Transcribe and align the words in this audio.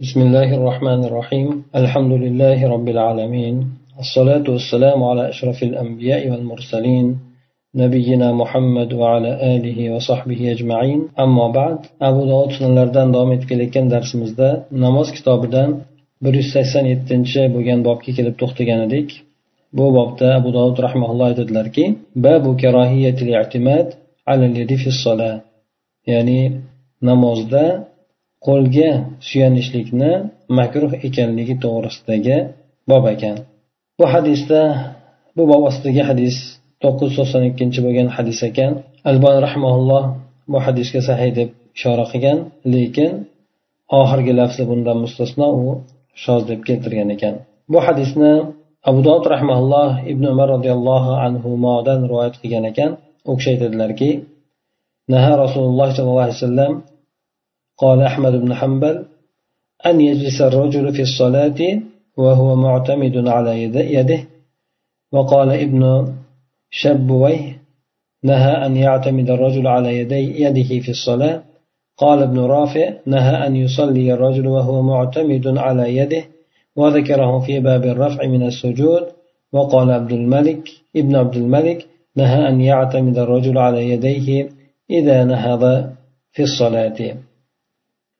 بسم 0.00 0.20
الله 0.20 0.54
الرحمن 0.58 1.04
الرحيم 1.04 1.48
الحمد 1.76 2.12
لله 2.24 2.58
رب 2.74 2.88
العالمين 2.88 3.54
الصلاة 4.04 4.44
والسلام 4.54 5.04
على 5.04 5.28
أشرف 5.28 5.62
الأنبياء 5.62 6.30
والمرسلين 6.30 7.06
نبينا 7.74 8.32
محمد 8.32 8.92
وعلى 8.92 9.30
آله 9.56 9.78
وصحبه 9.94 10.40
أجمعين 10.52 11.00
أما 11.24 11.46
بعد 11.58 11.78
أبو 12.02 12.20
داود 12.26 12.50
صلى 12.52 12.66
الله 12.68 12.80
عليه 12.80 12.90
وسلم 12.90 13.40
في 13.46 13.54
لكن 13.54 13.88
درس 13.88 14.16
مزدى 14.16 14.52
نماز 14.72 15.08
كتاب 15.16 15.50
دان 15.50 15.70
بريس 16.22 16.46
سيسان 16.52 16.86
يتنشى 16.86 17.48
بغن 17.48 17.82
بابكي 17.82 18.12
كلب 18.16 18.34
ديك 18.88 19.10
بو 19.72 19.90
بابتا 19.96 20.36
أبو 20.36 20.50
داود 20.50 20.80
رحمه 20.80 21.10
الله 21.12 21.32
تدلركي 21.32 21.86
باب 22.16 22.60
كراهية 22.60 23.16
الاعتماد 23.26 23.86
على 24.28 24.46
اليد 24.46 24.74
في 24.82 24.86
الصلاة 24.94 25.40
يعني 26.06 26.60
نماز 27.02 27.40
ده 27.42 27.95
qo'lga 28.46 28.90
suyanishlikni 29.28 30.12
makruh 30.58 30.92
ekanligi 31.06 31.54
to'g'risidagi 31.64 32.36
bob 32.90 33.04
ekan. 33.14 33.36
Bu 33.98 34.04
hadisda 34.14 34.60
bu 35.36 35.42
bob 35.50 35.62
ostidagi 35.68 36.02
hadis 36.10 36.36
to'qqiz 36.82 37.08
yuz 37.08 37.16
to'qson 37.18 37.42
ikkinchi 37.50 37.80
bo'lgan 37.86 38.08
hadis 38.16 38.38
ekan. 38.50 38.72
Albon 39.10 39.36
rahmaulloh 39.46 40.04
bu 40.52 40.58
hadisga 40.66 41.00
sahiy 41.08 41.32
deb 41.38 41.48
ishora 41.76 42.04
qilgan 42.12 42.38
lekin 42.74 43.12
oxirgi 44.00 44.32
lafzi 44.40 44.62
bundan 44.70 44.96
mustasno 45.04 45.46
u 45.62 45.64
shoz 46.24 46.42
deb 46.50 46.60
keltirgan 46.68 47.08
ekan. 47.16 47.34
Bu 47.72 47.78
hadisni 47.86 48.32
abu 48.88 49.00
dovud 49.06 49.24
rahmaulloh 49.34 49.90
ibn 50.12 50.24
umar 50.34 50.48
roziyallohu 50.54 51.12
anhudan 51.26 52.00
rivoyat 52.10 52.34
qilgan 52.42 52.64
ekan. 52.72 52.90
U 53.30 53.32
kishi 53.38 53.48
aytadilarki 53.54 54.10
naha 55.12 55.32
rasululloh 55.42 55.88
sollallohu 55.96 56.26
alayhi 56.26 56.38
vasallam 56.40 56.72
قال 57.78 58.02
أحمد 58.02 58.32
بن 58.32 58.54
حنبل 58.54 59.04
أن 59.86 60.00
يجلس 60.00 60.40
الرجل 60.40 60.92
في 60.92 61.02
الصلاة 61.02 61.80
وهو 62.16 62.56
معتمد 62.56 63.28
على 63.28 63.62
يده 63.62 64.24
وقال 65.12 65.50
ابن 65.50 66.12
شبويه 66.70 67.66
نهى 68.22 68.66
أن 68.66 68.76
يعتمد 68.76 69.30
الرجل 69.30 69.66
على 69.66 69.98
يدي 69.98 70.42
يده 70.42 70.80
في 70.80 70.88
الصلاة. 70.88 71.42
قال 71.96 72.22
ابن 72.22 72.38
رافع 72.38 72.92
نهى 73.06 73.46
أن 73.46 73.56
يصلي 73.56 74.12
الرجل 74.12 74.46
وهو 74.46 74.82
معتمد 74.82 75.46
على 75.58 75.96
يده 75.96 76.24
وذكره 76.76 77.38
في 77.38 77.60
باب 77.60 77.84
الرفع 77.84 78.26
من 78.26 78.42
السجود. 78.42 79.06
وقال 79.52 79.90
عبد 79.90 80.12
الملك 80.12 80.68
ابن 80.96 81.16
عبد 81.16 81.36
الملك 81.36 81.86
نهى 82.16 82.48
أن 82.48 82.60
يعتمد 82.60 83.18
الرجل 83.18 83.58
على 83.58 83.90
يديه 83.90 84.48
إذا 84.90 85.24
نهض 85.24 85.92
في 86.32 86.42
الصلاة. 86.42 87.16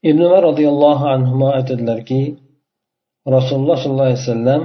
Ibn 0.02 0.20
umar 0.28 0.42
roziyallohu 0.50 1.05
anhu 1.14 1.44
aytadilarki 1.58 2.22
rasululloh 3.36 3.77
sollallohu 3.83 4.08
alayhi 4.11 4.22
vasallam 4.25 4.62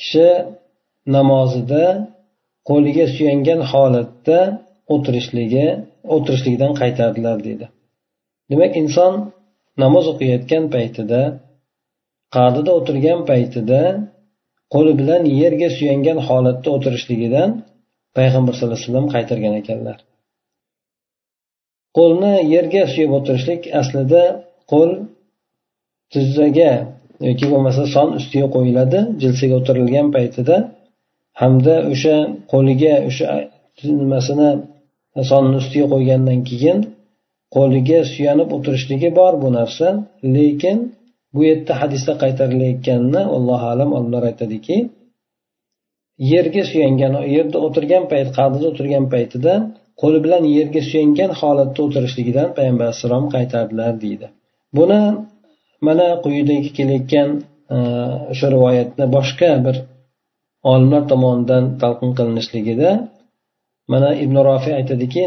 kishi 0.00 0.28
namozida 1.16 1.84
qo'liga 2.70 3.06
suyangan 3.16 3.60
holatda 3.72 4.38
o'tirishligi 4.94 5.66
o'tirishlikdan 6.14 6.72
qaytardilar 6.80 7.36
deydi 7.46 7.66
demak 8.50 8.72
inson 8.82 9.12
namoz 9.82 10.04
o'qiyotgan 10.12 10.64
paytida 10.74 11.22
qadida 12.36 12.70
o'tirgan 12.78 13.20
paytida 13.30 13.80
qo'li 14.74 14.92
bilan 15.00 15.22
yerga 15.40 15.68
suyangan 15.78 16.18
holatda 16.28 16.68
o'tirishligidan 16.76 17.50
payg'ambar 18.18 18.52
sallallohu 18.54 18.78
alayhi 18.78 18.88
vasallam 18.88 19.08
qaytargan 19.14 19.54
ekanlar. 19.62 19.98
Qo'lni 21.96 22.34
yerga 22.54 22.82
suyab 22.92 23.12
o'tirishlik 23.18 23.62
aslida 23.80 24.22
qo'l 24.72 24.90
tizzaga 26.12 26.72
yoki 27.28 27.46
bo'lmasa 27.52 27.82
son 27.94 28.08
ustiga 28.18 28.46
qo'yiladi 28.56 28.98
jilsaga 29.22 29.54
o'tirilgan 29.60 30.06
paytida. 30.16 30.56
Hamda 31.40 31.74
o'sha 31.92 32.16
qo'liga 32.52 32.94
o'sha 33.08 33.26
nimasini 34.00 34.50
sonni 35.30 35.56
ustiga 35.62 35.86
qo'ygandan 35.94 36.40
keyin 36.50 36.78
qo'liga 37.56 37.98
suyanib 38.12 38.48
o'tirishligi 38.56 39.10
bor 39.18 39.32
bu 39.42 39.48
narsa. 39.58 39.86
Lekin 40.36 40.76
bu 41.34 41.40
yerda 41.48 41.72
hadisda 41.80 42.12
qaytarilayotganini 42.22 43.22
allohu 43.36 43.66
alam 43.74 43.90
olimlar 43.98 44.22
aytadiki 44.30 44.76
yerga 46.32 46.62
suyangan 46.70 47.14
yerda 47.36 47.58
o'tirgan 47.66 48.04
payt 48.12 48.28
qadida 48.38 48.64
o'tirgan 48.72 49.04
paytida 49.14 49.52
qo'li 50.00 50.18
bilan 50.24 50.42
yerga 50.56 50.80
suyangan 50.90 51.30
holatda 51.40 51.80
o'tirishligidan 51.86 52.48
payg'ambar 52.56 52.84
alayhissalom 52.86 53.24
qaytardilar 53.34 53.92
deydi. 54.04 54.26
Buni 54.78 55.00
mana 55.86 56.06
quyidagi 56.24 56.70
kelayotgan 56.78 57.28
e, 57.74 57.76
o'sha 58.32 58.46
rivoyatni 58.54 59.06
boshqa 59.16 59.50
bir 59.66 59.76
olimlar 60.72 61.02
tomonidan 61.12 61.64
talqin 61.82 62.10
qilinishligida 62.18 62.90
mana 63.92 64.10
ibn 64.24 64.36
rofiy 64.48 64.74
aytadiki 64.80 65.20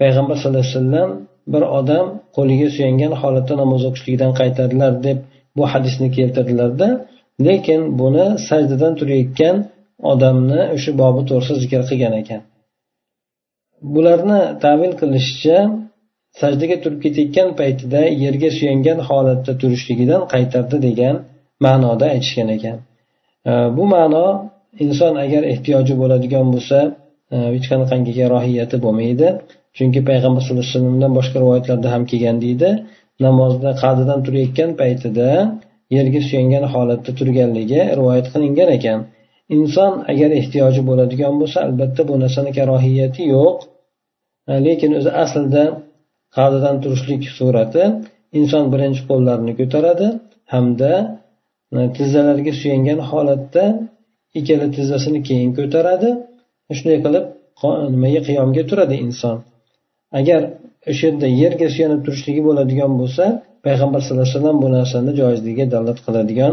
payg'ambar 0.00 0.36
sallallohu 0.42 0.64
alayhi 0.66 0.76
vasallam 0.78 1.10
bir 1.52 1.62
odam 1.78 2.06
qo'liga 2.36 2.68
suyangan 2.76 3.12
holatda 3.22 3.54
namoz 3.62 3.82
o'qishligidan 3.88 4.32
qaytardilar 4.40 4.92
deb 5.06 5.18
bu 5.56 5.64
hadisni 5.72 6.08
keltirdilarda 6.16 6.88
lekin 7.46 7.80
buni 8.00 8.26
sajdadan 8.48 8.92
turayotgan 9.00 9.56
odamni 10.10 10.60
o'sha 10.74 10.92
bobi 11.02 11.22
to'g'risida 11.28 11.58
zikr 11.64 11.80
qilgan 11.90 12.14
ekan. 12.22 12.40
Bularni 13.94 14.40
tavil 14.64 14.92
qilishicha 15.00 15.58
sajdaga 16.40 16.76
turib 16.82 17.00
ketayotgan 17.04 17.48
paytida 17.60 18.00
yerga 18.24 18.50
suyangan 18.58 18.98
holatda 19.08 19.52
turishligidan 19.60 20.22
qaytardi 20.34 20.78
degan 20.88 21.14
ma'noda 21.66 22.06
aytishgan 22.14 22.48
ekan. 22.56 22.76
E, 23.50 23.52
bu 23.76 23.84
ma'no 23.94 24.26
inson 24.84 25.14
agar 25.24 25.42
ehtiyoji 25.52 25.94
bo'ladigan 26.02 26.46
bo'lsa 26.54 26.78
e, 27.34 27.36
hech 27.54 27.66
qanaqangi 27.72 28.12
rohiyati 28.34 28.76
bo'lmaydi. 28.84 29.28
Chunki 29.76 30.00
payg'ambar 30.08 30.40
sallallohu 30.42 30.64
alayhi 30.66 30.76
vasallamdan 30.78 31.12
boshqa 31.18 31.36
rivoyatlarda 31.44 31.88
ham 31.94 32.02
kelgan 32.10 32.36
deydi. 32.44 32.70
Namozda 33.26 33.70
qadidan 33.82 34.18
turayotgan 34.26 34.70
paytida 34.80 35.28
yerga 35.96 36.20
suyangan 36.28 36.64
holatda 36.74 37.10
turganligi 37.18 37.80
rivoyat 37.98 38.26
qilingan 38.32 38.70
ekan. 38.78 38.98
Inson 39.56 39.92
agar 40.12 40.30
ehtiyoji 40.40 40.82
bo'ladigan 40.88 41.34
bo'lsa 41.40 41.58
albatta 41.66 42.02
bu 42.10 42.14
narsani 42.24 42.50
karohiyati 42.58 43.22
yo'q. 43.34 43.56
Lekin 44.66 44.90
o'zi 44.98 45.10
aslida 45.24 45.64
qa'dadan 46.36 46.76
turishlik 46.82 47.22
surati 47.38 47.84
inson 48.38 48.64
birinchi 48.72 49.02
qo'llarini 49.10 49.52
ko'taradi 49.60 50.06
hamda 50.54 50.92
tizzalariga 51.96 52.52
suyangan 52.60 53.00
holatda 53.10 53.64
ikkala 54.38 54.66
tizzasini 54.76 55.20
keyin 55.28 55.50
ko'taradi. 55.58 56.08
Shunday 56.76 56.98
qilib 57.04 57.24
nimaga 57.94 58.20
qiyomga 58.28 58.62
turadi 58.70 58.96
inson. 59.06 59.36
Agar 60.18 60.40
o'sha 60.90 61.04
yerda 61.08 61.28
yerga 61.42 61.66
suyanib 61.74 62.00
turishligi 62.06 62.42
bo'ladigan 62.48 62.92
bo'lsa 63.00 63.24
payg'ambar 63.66 64.00
sallallohu 64.04 64.26
alayhi 64.26 64.38
vasallam 64.38 64.58
bu 64.64 64.68
narsani 64.76 65.12
joizligiga 65.20 65.66
dalolat 65.74 65.98
qiladigan 66.06 66.52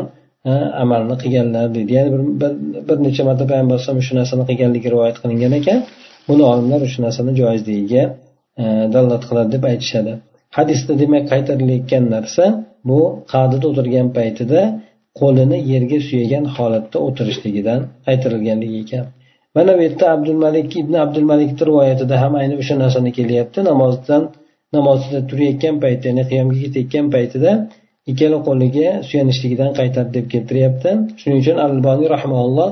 amalni 0.84 1.16
qilganlar 1.24 1.66
deydi. 1.76 1.92
Ya'ni 1.98 2.10
bir, 2.14 2.22
bir, 2.42 2.52
bir 2.88 2.98
necha 3.06 3.24
marta 3.30 3.44
payg'ambar 3.52 3.76
alayhisalom 3.76 4.02
shu 4.08 4.14
narsani 4.20 4.44
qilganligi 4.50 4.88
rivoyat 4.94 5.18
qilingan 5.24 5.54
ekan. 5.60 5.80
Buni 6.30 6.44
olimlar 6.52 6.80
shu 6.94 7.00
narsani 7.06 7.32
joizligiga 7.42 8.04
e, 8.62 8.64
dalolat 8.94 9.24
qiladi 9.30 9.50
deb 9.56 9.64
aytishadi. 9.72 10.12
Hadisda 10.58 10.94
demak 11.02 11.24
qaytarilayotgan 11.34 12.04
narsa 12.16 12.44
bu 12.90 13.00
qadida 13.34 13.66
o'tirgan 13.72 14.08
paytida 14.18 14.62
qo'lini 15.20 15.58
yerga 15.72 16.00
suyagan 16.08 16.46
holatda 16.56 16.98
o'tirishligidan 17.08 17.80
qaytarilganligi 18.08 18.78
ekan. 18.84 19.06
Mana 19.56 19.72
bu 19.78 19.82
yerda 19.88 20.06
abdulmalik 20.16 20.70
ibn 20.82 20.94
abdulmalikni 21.06 21.64
rivoyatida 21.70 22.16
ham 22.24 22.34
ayni 22.42 22.56
o'sha 22.62 22.76
narsani 22.84 23.12
kelyapti. 23.18 23.60
Namozdan 23.72 24.24
namozda 24.76 25.20
turayotgan 25.30 25.76
paytda 25.84 26.06
ya'ni 26.10 26.24
qiyomga 26.32 26.58
ketayotgan 26.64 27.06
paytida 27.16 27.52
ikkala 28.12 28.38
qo'liga 28.48 28.88
suyanishligidan 29.10 29.72
qaytardi 29.80 30.12
deb 30.18 30.28
keltiryapti. 30.34 30.90
Shuning 31.20 31.40
uchun 31.44 31.58
alboniy 31.66 32.10
rahmaulloh 32.16 32.70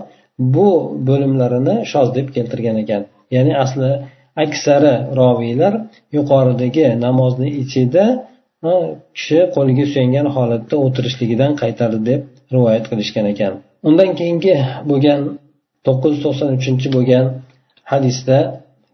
bu 0.56 0.70
bo'limlarini 1.10 1.76
shoz 1.92 2.08
deb 2.18 2.28
keltirgan 2.36 2.78
ekan. 2.84 3.02
Ya'ni 3.36 3.54
asli 3.64 3.92
aksari 4.46 4.96
roviylar 5.20 5.74
yuqoridagi 6.18 6.86
namozni 7.06 7.50
ichida 7.64 8.06
kishi 9.16 9.40
qo'liga 9.56 9.86
suyangan 9.94 10.28
holatda 10.36 10.76
o'tirishligidan 10.86 11.52
qaytardi 11.62 12.00
deb 12.10 12.22
rivoyat 12.56 12.86
qilishgan 12.92 13.26
ekan. 13.34 13.54
Undan 13.88 14.10
keyingi 14.20 14.56
bo'lgan 14.90 15.20
to'qqiz 15.86 16.12
yuz 16.16 16.22
to'qson 16.26 16.50
uchinchi 16.58 16.88
bo'lgan 16.96 17.26
hadisda 17.92 18.38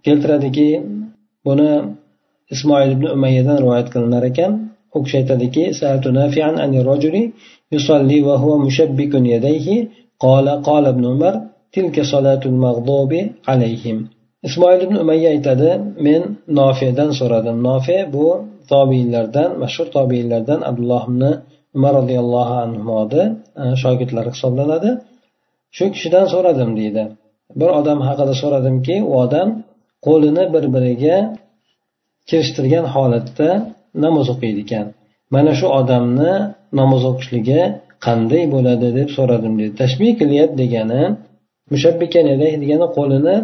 keltiradiki 0.06 0.70
buni 1.48 1.72
ismoil 2.54 2.90
ibn 2.96 3.06
umayyadan 3.16 3.58
rivoyat 3.64 3.88
qilinar 3.94 4.24
ekan. 4.32 4.52
u 4.97 4.99
kishi 5.05 5.17
aytadiki 5.21 5.65
يصلي 7.75 8.19
وهو 8.29 8.51
مشبك 8.67 9.13
يديه 9.35 9.69
قال 10.25 10.47
قال 10.69 10.85
ابن 10.95 11.05
عمر 11.13 11.35
تلك 11.75 11.97
صلاة 12.15 12.43
المغضوب 12.53 13.13
عليهم 13.49 13.99
ismoil 14.47 14.81
ibn 14.87 14.97
umayya 15.05 15.29
aytadi 15.35 15.71
men 16.07 16.23
nofedan 16.59 17.11
so'radim 17.21 17.57
nofe 17.69 17.99
bu 18.15 18.27
tobiylardan 18.73 19.51
mashhur 19.63 19.87
tobiylardan 19.97 20.61
abdulloh 20.71 21.03
ibn 21.11 21.23
umar 21.77 21.93
roziyallohu 22.01 22.55
anhuni 22.65 23.23
e, 23.63 23.65
shogirdlari 23.83 24.31
hisoblanadi 24.37 24.91
shu 25.77 25.85
kishidan 25.95 26.27
so'radim 26.35 26.71
deydi 26.81 27.03
bir 27.61 27.71
odam 27.81 27.99
haqida 28.09 28.35
so'radimki 28.43 28.97
u 29.11 29.13
odam 29.25 29.49
qo'lini 30.07 30.45
bir 30.55 30.65
biriga 30.75 31.17
kirishtirgan 32.29 32.87
holatda 32.95 33.49
namoz 34.06 34.28
o'qiydi 34.34 34.62
ekan. 34.66 34.86
Mana 35.36 35.52
shu 35.60 35.68
odamni 35.80 36.34
namoz 36.80 37.04
o'qishligi 37.12 37.62
qanday 38.06 38.44
bo'ladi 38.56 38.88
deb 39.00 39.10
so'radim 39.18 39.54
deydi 39.60 39.74
tashbih 39.84 40.12
qilyapti 40.22 40.56
degani 40.64 41.02
mushabbikan 41.74 42.26
degani 42.64 42.88
qo'lini 42.98 43.36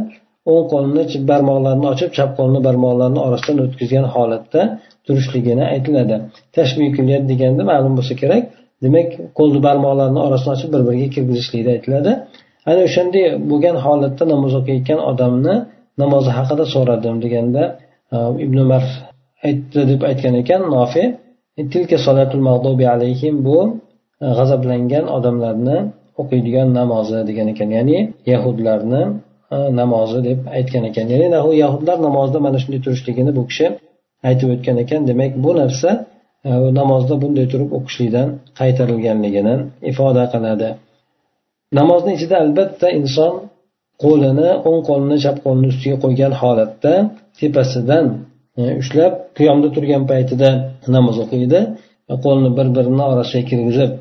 o'ng 0.52 0.66
qo'lini 0.74 1.04
barmoqlarini 1.32 1.88
ochib 1.94 2.10
chap 2.18 2.30
qo'lini 2.40 2.60
barmoqlarini 2.68 3.20
orasidan 3.28 3.58
o'tkazgan 3.66 4.06
holatda 4.16 4.62
turishligini 5.06 5.66
aytiladi. 5.74 6.16
Tashbih 6.58 6.90
qilyapti 6.98 7.28
deganda 7.34 7.62
ma'lum 7.72 7.94
bo'lsa 7.98 8.14
kerak 8.22 8.44
demak 8.84 9.10
qo'lni 9.40 9.60
barmoqlarini 9.68 10.20
orasini 10.28 10.52
ochib 10.56 10.70
bir 10.74 10.82
biriga 10.88 11.08
kirgizishlikda 11.16 11.72
aytiladi. 11.78 12.12
Ana 12.70 12.82
o'shanday 12.88 13.26
bo'lgan 13.52 13.76
holatda 13.86 14.24
namoz 14.34 14.54
o'qiyotgan 14.60 15.00
odamni 15.12 15.56
namozi 16.02 16.32
haqida 16.38 16.66
so'radim 16.76 17.16
deganda 17.26 17.64
e, 18.16 18.18
ibn 18.46 18.58
umar 18.66 18.84
aytdi 19.48 19.82
deb 19.92 20.02
aytgan 20.10 20.36
ekan 20.42 20.62
nofi 20.76 21.04
e, 21.60 21.62
tilka 21.72 21.98
solatul 22.06 22.44
mag'dubi 22.50 22.86
alayhim 22.96 23.36
bu 23.48 23.58
e, 24.24 24.26
g'azablangan 24.38 25.06
odamlarni 25.18 25.78
o'qiydigan 26.22 26.68
namozi 26.80 27.20
degan 27.30 27.48
ekan. 27.54 27.70
Ya'ni 27.78 27.98
yahudlarni 28.32 29.04
e, 29.56 29.58
namozi 29.82 30.20
deb 30.28 30.40
aytgan 30.58 30.84
ekan. 30.90 31.06
Ya'ni 31.14 31.28
yahudlar 31.64 31.98
namozda 32.08 32.38
mana 32.46 32.58
shunday 32.62 32.82
turishligini 32.86 33.32
bu 33.38 33.44
kishi 33.50 33.68
aytib 34.30 34.48
o'tgan 34.56 34.78
ekan. 34.84 35.02
Demak 35.10 35.32
bu 35.46 35.52
narsa 35.62 35.90
namozda 36.80 37.16
bunday 37.22 37.46
turib 37.52 37.70
o'qishlikdan 37.78 38.28
qaytarilganligini 38.60 39.56
ifoda 39.92 40.24
qiladi. 40.34 40.70
Namozni 41.80 42.12
ichida 42.18 42.36
albatta 42.44 42.88
inson 43.00 43.34
qo'lini 44.04 44.50
o'ng 44.68 44.82
qo'lini 44.90 45.18
chap 45.24 45.38
qo'lini 45.46 45.68
ustiga 45.74 45.98
qo'ygan 46.04 46.34
holatda 46.42 46.94
tepasidan 47.40 48.06
E, 48.58 48.62
ushlab 48.82 49.14
qiyomda 49.38 49.68
turgan 49.76 50.04
paytida 50.12 50.50
namoz 50.96 51.18
o'qiydi. 51.24 51.60
E, 52.12 52.14
Qo'lni 52.26 52.50
bir 52.58 52.68
birini 52.78 53.04
orasiga 53.12 53.44
kirgizib 53.52 53.92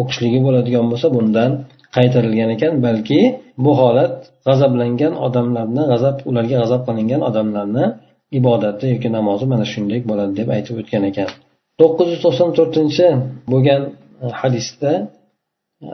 o'qishligi 0.00 0.40
bo'ladigan 0.46 0.86
bo'lsa 0.92 1.06
bundan 1.16 1.50
qaytarilgan 1.96 2.50
ekan. 2.56 2.72
Balki 2.86 3.20
bu 3.64 3.72
holat 3.80 4.14
g'azablangan 4.46 5.12
odamlarni 5.26 5.82
g'azab 5.92 6.16
ularga 6.30 6.56
g'azab 6.62 6.82
qilingan 6.88 7.20
odamlarni 7.28 7.84
ibodati 8.38 8.84
yoki 8.94 9.08
namozi 9.16 9.44
mana 9.52 9.66
shunday 9.72 10.00
bo'ladi 10.10 10.32
deb 10.40 10.48
aytib 10.56 10.74
o'tgan 10.82 11.02
ekan. 11.10 11.28
To'qqiz 11.80 12.08
yuz 12.12 12.20
to'qson 12.26 12.48
to'rtinchi 12.58 13.06
bo'lgan 13.52 13.82
e, 14.24 14.26
hadisda 14.40 14.92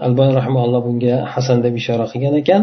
albani 0.06 0.32
rahmaulloh 0.40 0.80
bunga 0.88 1.14
hasan 1.34 1.58
deb 1.64 1.74
ishora 1.80 2.06
qilgan 2.12 2.34
ekan. 2.42 2.62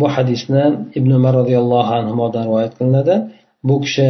Bu 0.00 0.06
hadisni 0.14 0.64
ibn 0.98 1.10
umar 1.18 1.32
roziyallohu 1.40 1.92
anhudan 2.00 2.42
rivoyat 2.48 2.72
qilinadi. 2.78 3.14
Bu 3.68 3.74
kishi 3.84 4.08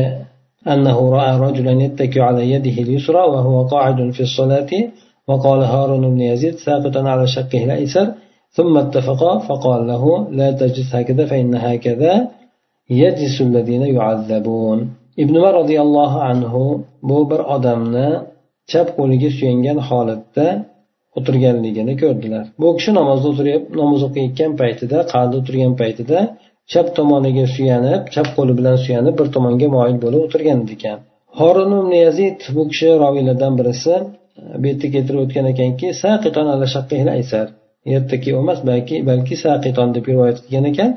أنه 0.74 0.98
رأى 1.18 1.32
رجلا 1.46 1.72
يتكئ 1.86 2.22
على 2.30 2.52
يده 2.54 2.78
اليسرى 2.86 3.24
وهو 3.34 3.56
قاعد 3.74 4.00
في 4.16 4.22
الصلاة 4.28 4.72
وقال 5.28 5.60
هارون 5.74 6.04
بن 6.14 6.22
يزيد 6.22 6.56
ثابتا 6.56 7.00
على 7.00 7.28
شقه 7.28 7.64
الأيسر 7.64 8.08
ثم 8.52 8.78
اتفقا 8.78 9.38
فقال 9.48 9.88
له 9.88 10.04
لا 10.32 10.52
تجلس 10.52 10.96
هكذا 10.96 11.26
فإن 11.26 11.56
هكذا 11.56 12.14
يجلس 12.90 13.42
الذين 13.42 13.82
يعذبون 13.82 14.80
ibn 15.18 15.36
umar 15.36 15.54
roziyallohu 15.62 16.20
anhu 16.32 16.64
bu 17.10 17.30
bir 17.30 17.42
odamni 17.56 18.08
chap 18.72 18.88
qo'liga 18.98 19.30
suyangan 19.38 19.78
holatda 19.90 20.48
o'tirganligini 21.18 21.94
ko'rdilar 22.04 22.46
bu 22.62 22.68
kishi 22.78 22.92
namozda 23.00 23.28
o'tirib 23.34 23.64
namoz 23.82 24.02
o'qiyotgan 24.08 24.52
paytida 24.62 24.98
qa'da 25.14 25.34
o'tirgan 25.42 25.74
paytida 25.82 26.20
chap 26.73 26.87
tomoniga 26.97 27.45
suyanib 27.55 28.01
chap 28.15 28.29
qo'li 28.37 28.53
bilan 28.59 28.77
suyanib 28.85 29.15
bir 29.21 29.29
tomonga 29.35 29.69
moyil 29.77 29.97
bo'lib 30.05 30.21
o'tirgan 30.27 30.59
ekan. 30.75 30.99
Horun 31.39 31.73
yazid 32.05 32.39
bu 32.57 32.63
kishi 32.71 32.89
roviylardan 33.03 33.53
birisi 33.59 33.95
bu 34.61 34.65
yerda 34.71 34.87
keltirib 34.95 35.21
o'tgan 35.25 35.47
ekanki 35.53 35.89
yertaki 37.93 38.31
emas 38.41 38.61
balki 38.71 38.97
balki 39.11 39.35
saqiton 39.45 39.89
deb 39.97 40.05
rivoyat 40.11 40.39
qilgan 40.45 40.65
ekan. 40.73 40.91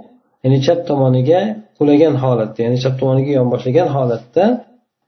Ya'ni 0.44 0.60
chap 0.66 0.80
tomoniga 0.90 1.42
qulagan 1.78 2.16
holatda 2.24 2.60
ya'ni 2.66 2.78
chap 2.84 2.96
tomoniga 3.00 3.32
yonboshlagan 3.40 3.90
holatda 3.96 4.46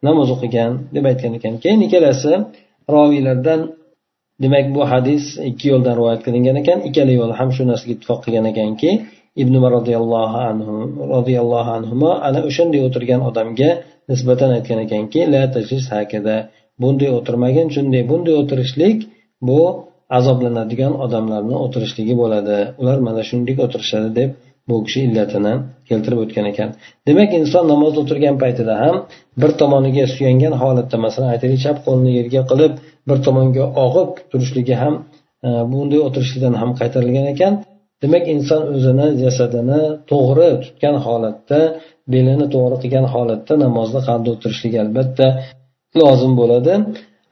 namoz 0.07 0.27
o'qigan 0.35 0.71
deb 0.95 1.05
aytgan 1.11 1.33
ekan. 1.37 1.53
Keyin 1.63 1.81
ikkalasi 1.87 2.31
roviylardan 2.95 3.59
demak 4.43 4.65
bu 4.75 4.81
hadis 4.91 5.23
ikki 5.49 5.65
yo'ldan 5.73 5.93
rivoyat 5.99 6.21
qilingan 6.25 6.55
ekan. 6.61 6.77
Ikkala 6.87 7.13
yo'li 7.19 7.33
ham 7.39 7.49
shu 7.55 7.63
narsaga 7.71 7.91
ittifoq 7.95 8.19
qilgan 8.25 8.45
ekanki 8.53 8.91
ibn 9.41 9.53
umar 9.59 9.71
roziyallohu 9.79 10.37
anhu 10.51 10.75
roziyallohu 11.15 11.71
anhu 11.77 11.93
ana 12.27 12.39
o'shanday 12.49 12.81
o'tirgan 12.87 13.21
odamga 13.29 13.69
nisbatan 14.11 14.49
aytgan 14.57 14.79
ekanki 14.85 15.19
la 15.33 15.41
tajlis 15.55 15.85
hakada 15.95 16.35
bunday 16.81 17.09
o'tirmagin 17.17 17.67
shunday 17.75 18.03
bunday 18.11 18.35
o'tirishlik 18.41 18.97
bu 19.47 19.59
azoblanadigan 20.17 20.93
odamlarni 21.05 21.55
o'tirishligi 21.65 22.15
bo'ladi. 22.21 22.57
Ular 22.81 22.97
mana 23.07 23.21
shunday 23.29 23.55
o'tirishadi 23.65 24.09
deb 24.19 24.29
bu 24.69 24.75
kishi 24.85 24.99
illatini 25.07 25.53
keltirib 25.89 26.19
o'tgan 26.23 26.45
ekan. 26.51 26.69
Demak 27.07 27.31
inson 27.39 27.63
namozda 27.73 27.99
o'tirgan 28.03 28.35
paytida 28.43 28.73
ham 28.83 28.95
bir 29.41 29.51
tomoniga 29.61 30.05
suyangan 30.15 30.53
holatda 30.61 30.97
masalan 31.05 31.29
aytaylik 31.35 31.59
chap 31.65 31.77
qo'lini 31.85 32.11
yerga 32.19 32.41
qilib 32.51 32.73
bir 33.09 33.17
tomonga 33.27 33.65
og'ib 33.85 34.11
turishligi 34.31 34.75
ham 34.81 34.93
e, 35.47 35.49
bunday 35.71 35.99
o'tirishlikdan 36.07 36.53
ham 36.61 36.69
qaytarilgan 36.79 37.27
ekan. 37.33 37.53
Demak 38.05 38.25
inson 38.35 38.61
o'zini 38.75 39.07
jasadini 39.23 39.81
to'g'ri 40.11 40.49
tutgan 40.63 40.95
holatda 41.05 41.59
belini 42.13 42.47
to'g'ri 42.55 42.77
qilgan 42.83 43.05
holatda 43.13 43.53
namozni 43.65 44.01
qanday 44.07 44.31
o'tirishligi 44.35 44.77
albatta 44.85 45.27
lozim 46.01 46.33
bo'ladi. 46.41 46.73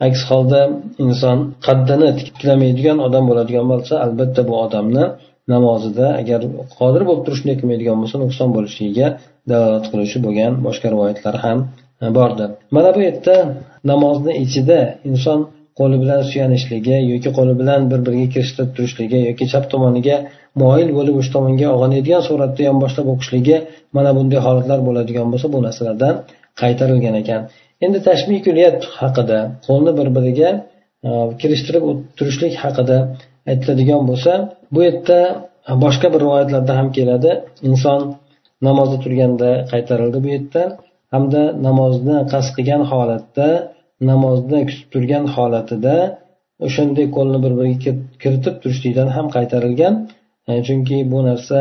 Aks 0.08 0.22
holda 0.30 0.62
inson 1.06 1.38
qaddini 1.66 2.10
tiklamaydigan 2.20 2.98
odam 3.08 3.24
bo'ladigan 3.30 3.66
bo'lsa 3.72 3.94
albatta 4.06 4.42
bu 4.50 4.54
odamni 4.66 5.06
namozida 5.54 6.08
agar 6.22 6.40
qodir 6.80 7.02
bo'lib 7.08 7.24
turib 7.26 7.38
shunday 7.40 7.56
qilmaydigan 7.60 7.98
bo'lsa 8.02 8.18
nuqson 8.24 8.50
bo'lishligiga 8.56 9.08
dalolat 9.52 9.86
qiluvchi 9.92 10.19
bo'lgan 10.26 10.52
boshqa 10.68 10.88
rivoyatlar 10.94 11.36
ham 11.46 11.58
bordir. 12.18 12.50
Mana 12.76 12.90
bu 12.96 13.02
yerda 13.08 13.36
namozni 13.92 14.34
ichida 14.46 14.80
inson 15.10 15.40
qo'li 15.80 15.97
bilan 16.04 16.21
suyanishligi 16.31 16.97
yoki 17.14 17.30
qo'li 17.38 17.54
bilan 17.62 17.81
bir 17.92 18.00
biriga 18.06 18.28
kirishtirib 18.33 18.71
turishligi 18.76 19.19
yoki 19.30 19.45
chap 19.54 19.66
tomoniga 19.74 20.18
moyil 20.62 20.90
bo'lib 20.98 21.16
o'sha 21.19 21.31
tomonga 21.36 21.68
og'anadigan 21.76 22.22
suratda 22.30 22.62
yonboshlab 22.69 23.07
o'qishligi 23.14 23.57
mana 23.95 24.10
bunday 24.18 24.40
holatlar 24.48 24.80
bo'ladigan 24.88 25.28
bo'lsa 25.33 25.48
bu 25.54 25.60
narsalardan 25.66 26.16
qaytarilgan 26.62 27.16
ekan. 27.22 27.42
Endi 27.86 28.00
tashbih 28.10 28.40
kulyat 28.48 28.78
haqida 29.00 29.40
qo'lni 29.68 29.92
bir 30.00 30.07
biriga 30.18 30.50
e, 31.07 31.10
kirishtirib 31.42 31.83
turishlik 32.18 32.54
haqida 32.64 32.98
aytiladigan 33.52 34.02
bo'lsa 34.10 34.31
bu 34.74 34.80
yerda 34.88 35.19
boshqa 35.83 36.07
bir 36.14 36.19
rivoyatlarda 36.26 36.74
ham 36.80 36.88
keladi. 36.98 37.31
Inson 37.69 38.02
namozda 38.68 38.98
turganda 39.06 39.50
qaytarildi 39.72 40.18
bu 40.26 40.30
yerda 40.36 40.64
hamda 41.14 41.42
namozni 41.68 42.18
qasd 42.33 42.52
qilgan 42.57 42.83
holatda 42.92 43.48
namozni 44.12 44.60
kutib 44.69 44.88
turgan 44.94 45.26
holatida 45.36 45.95
o'shanday 46.68 47.06
qo'lni 47.18 47.40
bir 47.45 47.54
biriga 47.60 47.92
kiritib 48.24 48.56
turishlikdan 48.64 49.10
ham 49.16 49.28
qaytarilgan. 49.36 49.94
E, 50.50 50.54
chunki 50.68 50.97
bu 51.12 51.19
narsa 51.30 51.57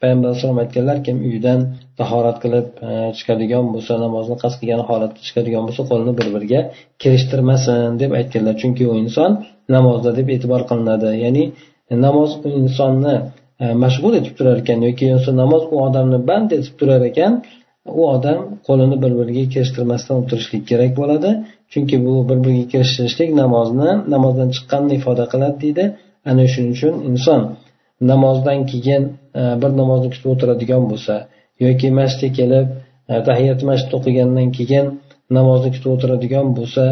payg'ambar 0.00 0.28
alayhisalom 0.28 0.58
aytganlar 0.64 0.98
kim 1.06 1.16
uydan 1.28 1.60
tahorat 2.00 2.36
qilib 2.44 2.66
e, 2.88 2.90
chiqadigan 3.18 3.66
bo'lsa 3.74 3.92
namozni 4.04 4.36
qasd 4.42 4.56
qilgan 4.60 4.82
holatda 4.90 5.20
chiqadigan 5.26 5.62
bo'lsa 5.68 5.82
qo'lini 5.90 6.12
bir 6.18 6.28
biriga 6.34 6.60
kirishtirmasin 7.02 7.98
deb 8.02 8.12
aytganlar. 8.20 8.54
Chunki 8.62 8.82
u 8.90 8.92
inson 9.02 9.30
namozda 9.76 10.10
deb 10.18 10.28
e'tibor 10.34 10.62
qilinadi. 10.70 11.10
Ya'ni 11.24 11.44
e, 11.90 11.92
namoz 12.06 12.30
insonni 12.62 13.16
mashg'ul 13.84 14.14
etib 14.20 14.34
turar 14.38 14.56
ekan 14.62 14.78
yoki 14.88 15.06
namoz 15.42 15.62
u 15.74 15.76
odamni 15.86 16.18
band 16.28 16.50
etib 16.58 16.74
turar 16.80 17.02
ekan 17.10 17.32
u 18.00 18.02
odam 18.16 18.38
qo'lini 18.66 18.96
bir 19.02 19.12
biriga 19.20 19.44
kirishtirmasdan 19.54 20.14
o'tirishlik 20.22 20.62
kerak 20.70 20.92
bo'ladi. 21.00 21.30
Chunki 21.72 21.96
bu 22.06 22.14
bir 22.28 22.38
biriga 22.44 22.66
kirishtirishlik 22.72 23.30
namozni 23.42 23.90
namozdan 24.14 24.48
chiqqanini 24.56 24.94
ifoda 25.00 25.24
qiladi 25.32 25.56
deydi. 25.64 25.84
Ana 26.30 26.44
shuning 26.52 26.72
uchun 26.76 26.94
inson 27.10 27.40
namozdan 28.00 28.66
keyin 28.72 29.02
e, 29.40 29.42
bir 29.62 29.70
namozni 29.80 30.08
kutib 30.14 30.28
o'tiradigan 30.34 30.84
bo'lsa 30.90 31.14
yoki 31.64 31.88
masjidga 32.00 32.30
kelib 32.38 32.66
e, 33.10 33.14
tahiyat 33.28 33.60
masjid 33.70 33.90
o'qigandan 33.98 34.48
keyin 34.58 34.86
namozni 35.38 35.70
kutib 35.74 35.90
o'tiradigan 35.96 36.46
bo'lsa 36.58 36.84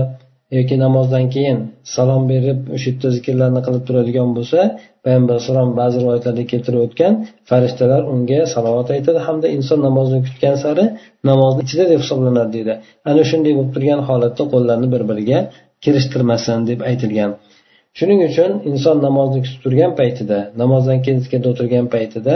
yoki 0.56 0.76
namozdan 0.84 1.24
keyin 1.34 1.58
salom 1.94 2.22
berib 2.32 2.60
o'sha 2.74 2.86
yerda 2.90 3.08
zikrlarni 3.16 3.60
qilib 3.66 3.82
turadigan 3.88 4.30
bo'lsa 4.36 4.60
payg'ambar 5.04 5.34
alayhissalom 5.34 5.70
ba'zi 5.80 5.96
rivoyatlarda 6.02 6.44
keltirib 6.52 6.80
o'tgan 6.86 7.12
farishtalar 7.50 8.02
unga 8.12 8.40
salovat 8.54 8.88
aytadi 8.96 9.20
hamda 9.28 9.48
inson 9.56 9.78
namozni 9.88 10.18
kutgan 10.26 10.56
sari 10.64 10.84
namozni 11.30 11.60
ichida 11.66 11.84
deb 11.92 12.00
hisoblanadi 12.04 12.50
deydi. 12.56 12.74
Ana 13.10 13.22
shunday 13.30 13.52
bo'lib 13.58 13.72
turgan 13.76 14.00
holatda 14.08 14.44
qo'llarni 14.52 14.88
bir 14.94 15.02
biriga 15.10 15.38
kirishtirmasin 15.84 16.58
deb 16.70 16.80
aytilgan. 16.90 17.30
Shuning 17.99 18.21
uchun 18.28 18.50
inson 18.71 18.97
namozni 19.07 19.38
kutib 19.45 19.61
turgan 19.64 19.93
paytida 20.00 20.38
namozdan 20.62 20.99
keyin 21.05 21.19
zikrda 21.25 21.49
o'tirgan 21.52 21.87
paytida 21.95 22.35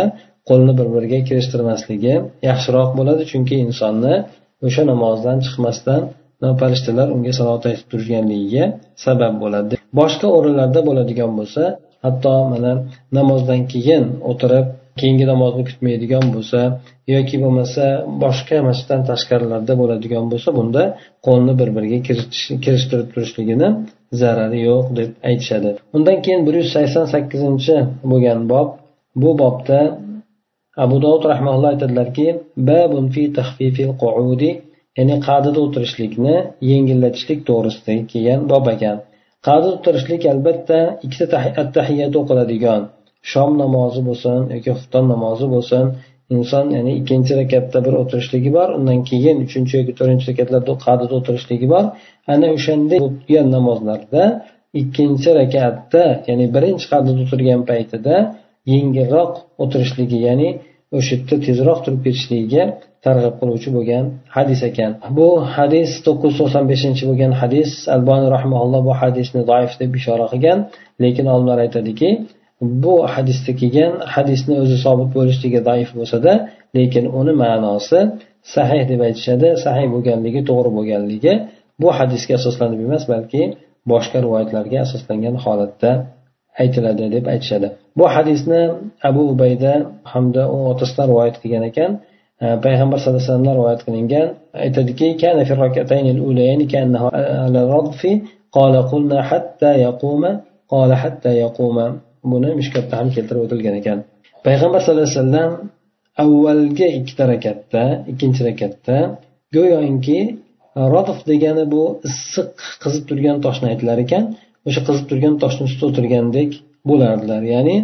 qo'lni 0.49 0.73
bir 0.79 0.89
biriga 0.95 1.19
kirishtirmasligi 1.29 2.15
yaxshiroq 2.49 2.91
bo'ladi. 2.99 3.23
Chunki 3.33 3.55
insonni 3.67 4.15
o'sha 4.67 4.83
namozdan 4.93 5.37
chiqmasdan 5.45 6.03
farishtalar 6.61 7.09
unga 7.17 7.33
salovat 7.39 7.65
aytib 7.71 7.87
turganligiga 7.93 8.65
sabab 9.05 9.35
bo'ladi. 9.43 9.75
Boshqa 10.01 10.29
o'rinlarda 10.37 10.81
bo'ladigan 10.89 11.31
bo'lsa 11.39 11.63
hatto 12.05 12.35
mana 12.53 12.73
namozdan 13.19 13.61
keyin 13.73 14.05
o'tirib 14.31 14.67
keyingi 15.01 15.27
namozni 15.33 15.63
kutmaydigan 15.69 16.25
bo'lsa 16.35 16.61
yoki 17.15 17.37
bo'lmasa 17.45 17.85
boshqa 18.25 18.57
masjiddan 18.69 19.03
tashqarilarda 19.11 19.73
bo'ladigan 19.81 20.25
bo'lsa 20.33 20.49
bunda 20.59 20.83
qo'lni 21.27 21.53
bir 21.61 21.69
biriga 21.77 21.99
kirishtirib 22.65 23.09
turishligini 23.15 23.69
zarari 24.21 24.61
yo'q 24.69 24.85
deb 24.99 25.11
aytishadi. 25.29 25.71
Undan 25.97 26.19
keyin 26.25 26.43
bir 26.47 26.55
yuz 26.61 26.69
sakson 26.77 27.07
sakkizinchi 27.15 27.77
bo'lgan 28.11 28.41
bob 28.53 28.69
bu 29.23 29.31
bobda 29.43 29.81
abu 30.85 30.97
dovud 31.05 31.25
rahmaulloh 31.33 31.69
aytadilarki 31.75 32.27
babun 32.69 33.05
fi 33.15 33.23
ya'ni 34.99 35.17
qadida 35.29 35.59
o'tirishlikni 35.67 36.37
yengillatishlik 36.71 37.41
to'g'risida 37.49 37.95
kelgan 38.13 38.41
bob 38.53 38.67
ekan. 38.75 38.97
Qadida 39.47 39.71
o'tirishlik 39.77 40.23
albatta 40.33 40.79
ikkita 41.07 41.37
attahiyat 41.63 42.15
o'qiladigan 42.21 42.83
shom 43.33 43.51
namozi 43.63 44.01
bo'lsin 44.09 44.41
yoki 44.55 44.71
xufton 44.79 45.05
namozi 45.13 45.47
bo'lsin 45.55 45.85
inson 46.35 46.67
ya'ni 46.77 46.93
ikkinchi 47.01 47.33
rakatda 47.41 47.79
bir 47.87 47.95
o'tirishligi 48.03 48.51
bor 48.59 48.69
undan 48.79 48.99
keyin 49.11 49.37
uchinchi 49.47 49.73
yoki 49.81 49.93
to'rtinchi 49.99 50.27
rakatlarda 50.31 50.73
qadida 50.87 51.15
o'tirishligi 51.21 51.67
bor. 51.75 51.85
Ana 52.35 52.47
o'shanday 52.57 52.99
bo'lgan 53.07 53.47
namozlarda 53.57 54.23
ikkinchi 54.81 55.31
rakatda 55.41 56.03
ya'ni 56.29 56.47
birinchi 56.55 56.87
qadida 56.93 57.21
o'tirgan 57.25 57.61
paytida 57.71 58.15
yengilroq 58.73 59.33
o'tirishligi 59.63 60.19
ya'ni 60.29 60.49
o'sha 60.97 61.13
yerda 61.17 61.37
tezroq 61.47 61.79
turib 61.85 62.01
ketishligiga 62.07 62.63
targ'ib 63.05 63.35
qiluvchi 63.41 63.71
bo'lgan 63.77 64.05
hadis 64.37 64.61
ekan. 64.71 64.91
Bu 65.19 65.29
hadis 65.57 65.91
to'qqiz 66.07 66.31
yuz 66.31 66.39
to'qson 66.41 66.65
beshinchi 66.73 67.05
bo'lgan 67.11 67.33
hadis. 67.43 67.71
Albani 67.97 68.29
rahmaulloh 68.37 68.81
bu 68.89 68.93
hadisni 69.03 69.43
zaif 69.51 69.73
deb 69.83 69.93
ishora 70.01 70.27
qilgan 70.33 70.59
lekin 71.05 71.27
olimlar 71.35 71.59
aytadiki 71.65 72.09
bu 72.83 72.95
hadisda 73.15 73.53
kelgan 73.61 73.93
hadisni 74.15 74.55
o'zi 74.65 74.77
sobit 74.85 75.11
bo'lishligi 75.17 75.61
zaif 75.69 75.91
bo'lsada 75.99 76.33
lekin 76.77 77.05
uni 77.21 77.33
ma'nosi 77.43 77.99
sahih 78.55 78.83
deb 78.91 79.01
aytishadi 79.09 79.49
sahih 79.65 79.87
bo'lganligi 79.95 80.41
to'g'ri 80.51 80.71
bo'lganligi 80.79 81.33
bu 81.83 81.89
hadisga 81.99 82.33
asoslanib 82.41 82.81
emas 82.87 83.05
balki 83.13 83.43
boshqa 83.93 84.19
rivoyatlarga 84.25 84.79
asoslangan 84.87 85.37
holatda 85.45 85.91
aytiladi 86.63 87.05
deb 87.17 87.25
aytishadi. 87.33 87.69
Bu 87.99 88.05
hadisni 88.15 88.61
abu 89.09 89.23
ubayda 89.33 89.73
hamda 90.13 90.43
u 90.55 90.57
otasidan 90.73 91.07
rivoyat 91.13 91.37
qilgan 91.43 91.65
ekan. 91.71 91.91
Payg'ambar 92.65 92.97
sallallohu 92.99 93.19
alayhi 93.19 93.29
vasallamdan 93.29 93.55
rivoyat 93.61 93.81
qilingan. 93.87 94.27
Aytadiki 94.65 95.07
kana 95.23 95.43
fi 95.49 95.53
rakatayn 95.65 96.07
al-ulayn 96.15 96.61
kanahu 96.73 97.07
ala 97.47 97.61
radfi 97.75 98.13
buni 102.33 102.51
mishkatda 102.61 102.95
ham 103.01 103.09
keltirib 103.17 103.43
o'tilgan 103.47 103.75
ekan. 103.81 103.99
Payg'ambar 104.47 104.81
sallallohu 104.85 105.09
alayhi 105.09 105.21
vasallam 105.21 105.53
avvalgi 106.25 106.87
ikkita 106.99 107.25
rakatda 107.33 107.83
ikkinchi 108.13 108.41
rakatda 108.49 108.97
go'yoki 109.57 110.21
rodif 110.95 111.19
degani 111.31 111.65
bu 111.75 111.83
issiq 112.09 112.51
qizib 112.83 113.05
turgan 113.09 113.37
toshni 113.45 113.67
aytilar 113.73 113.99
ekan. 114.05 114.25
O'sha 114.69 114.81
qizib 114.89 115.07
turgan 115.11 115.35
toshni 115.43 115.63
ustida 115.69 115.85
o'tirgandek 115.91 116.51
bo'lardilar. 116.91 117.43
Ya'ni 117.55 117.77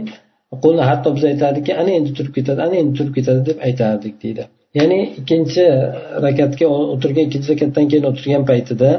qo'lni 0.64 0.85
hatto 0.90 1.09
biz 1.16 1.25
aytardikki 1.33 1.73
ana 1.80 1.90
endi 1.99 2.11
turib 2.18 2.33
ketadi 2.38 2.61
ana 2.66 2.76
endi 2.83 2.92
turib 2.99 3.12
ketadi 3.18 3.40
deb 3.50 3.59
aytardik 3.68 4.14
deydi. 4.25 4.42
Ya'ni 4.78 4.99
ikkinchi 5.21 5.64
rakatga 6.26 6.66
o'tirgan 6.95 7.25
ikkinchi 7.28 7.49
rakatdan 7.54 7.85
keyin 7.90 8.04
o'tirgan 8.11 8.45
paytida 8.50 8.90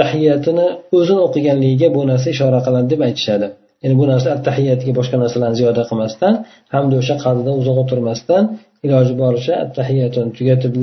tahiyatini 0.00 0.66
o'zini 0.98 1.20
o'qiganligiga 1.28 1.88
bu 1.96 2.00
narsa 2.10 2.28
ishora 2.36 2.60
qiladi 2.66 2.88
deb 2.94 3.00
aytishadi. 3.08 3.48
Ya'ni 3.82 3.94
bu 4.00 4.04
narsa 4.12 4.28
attahiyatga 4.36 4.92
boshqa 4.98 5.16
narsalarni 5.22 5.56
ziyoda 5.60 5.82
qilmasdan 5.90 6.34
hamda 6.74 6.94
o'sha 7.02 7.14
qadrida 7.24 7.52
uzoq 7.60 7.76
o'tirmasdan 7.82 8.42
iloji 8.86 9.14
boricha 9.22 9.52
attahiyatini 9.64 10.30
tugatib 10.38 10.74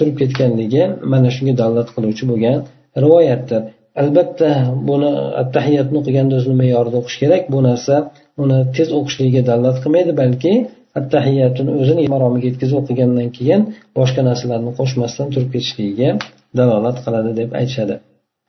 turib 0.00 0.16
ketganligi 0.20 0.82
mana 1.12 1.28
shunga 1.36 1.54
dalolat 1.60 1.88
qiluvchi 1.96 2.24
bo'lgan 2.30 2.56
rivoyatdir. 3.04 3.62
Albatta 4.02 4.50
buni 4.88 5.10
attahiyatni 5.42 5.96
o'qiganda 6.00 6.34
o'zini 6.40 6.56
me'yorida 6.62 6.96
o'qish 7.02 7.16
kerak. 7.22 7.42
Bu 7.54 7.58
narsa 7.68 7.94
uni 8.42 8.58
tez 8.76 8.88
o'qishligiga 8.98 9.42
dalolat 9.50 9.76
qilmaydi 9.84 10.12
balki 10.22 10.52
attahiyatini 11.00 11.70
o'zini 11.82 12.02
maromiga 12.14 12.46
yetkazib 12.50 12.76
o'qigandan 12.82 13.28
keyin 13.36 13.60
boshqa 13.98 14.20
narsalarni 14.28 14.72
qo'shmasdan 14.78 15.26
turib 15.34 15.50
ketishligiga 15.54 16.10
dalolat 16.58 16.96
qiladi 17.04 17.30
deb 17.40 17.50
aytishadi. 17.60 17.94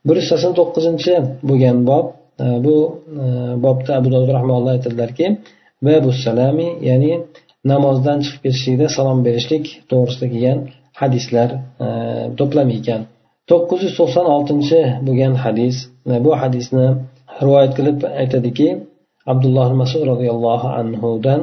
Bir 0.07 0.15
yuz 0.19 0.27
sakson 0.31 0.53
to'qqizinchi 0.59 1.13
bo'lgan 1.49 1.77
bob. 1.89 2.05
bu 2.66 2.76
e, 3.22 3.24
bobda 3.64 3.90
abu 3.98 4.08
dovud 4.14 4.30
rahmaulloh 4.38 4.72
aytadilarki 4.76 5.26
babu 5.86 6.10
salami 6.24 6.68
ya'ni 6.88 7.12
namozdan 7.72 8.18
chiqib 8.24 8.40
ketishlikda 8.44 8.86
salom 8.96 9.18
berishlik 9.26 9.64
to'g'risida 9.90 10.26
kelgan 10.32 10.58
hadislar 11.00 11.48
e, 11.84 11.88
to'plami 12.38 12.74
ekan 12.80 13.00
to'qqiz 13.50 13.80
yuz 13.86 13.94
to'qson 14.00 14.26
oltinchi 14.36 14.80
bo'lgan 15.06 15.34
hadis 15.44 15.76
bu 16.24 16.30
hadisni 16.42 16.86
rivoyat 17.44 17.72
qilib 17.78 17.98
aytadiki 18.22 18.68
abdulloh 19.32 19.68
masud 19.82 20.02
roziyallohu 20.12 20.68
anhudan 20.80 21.40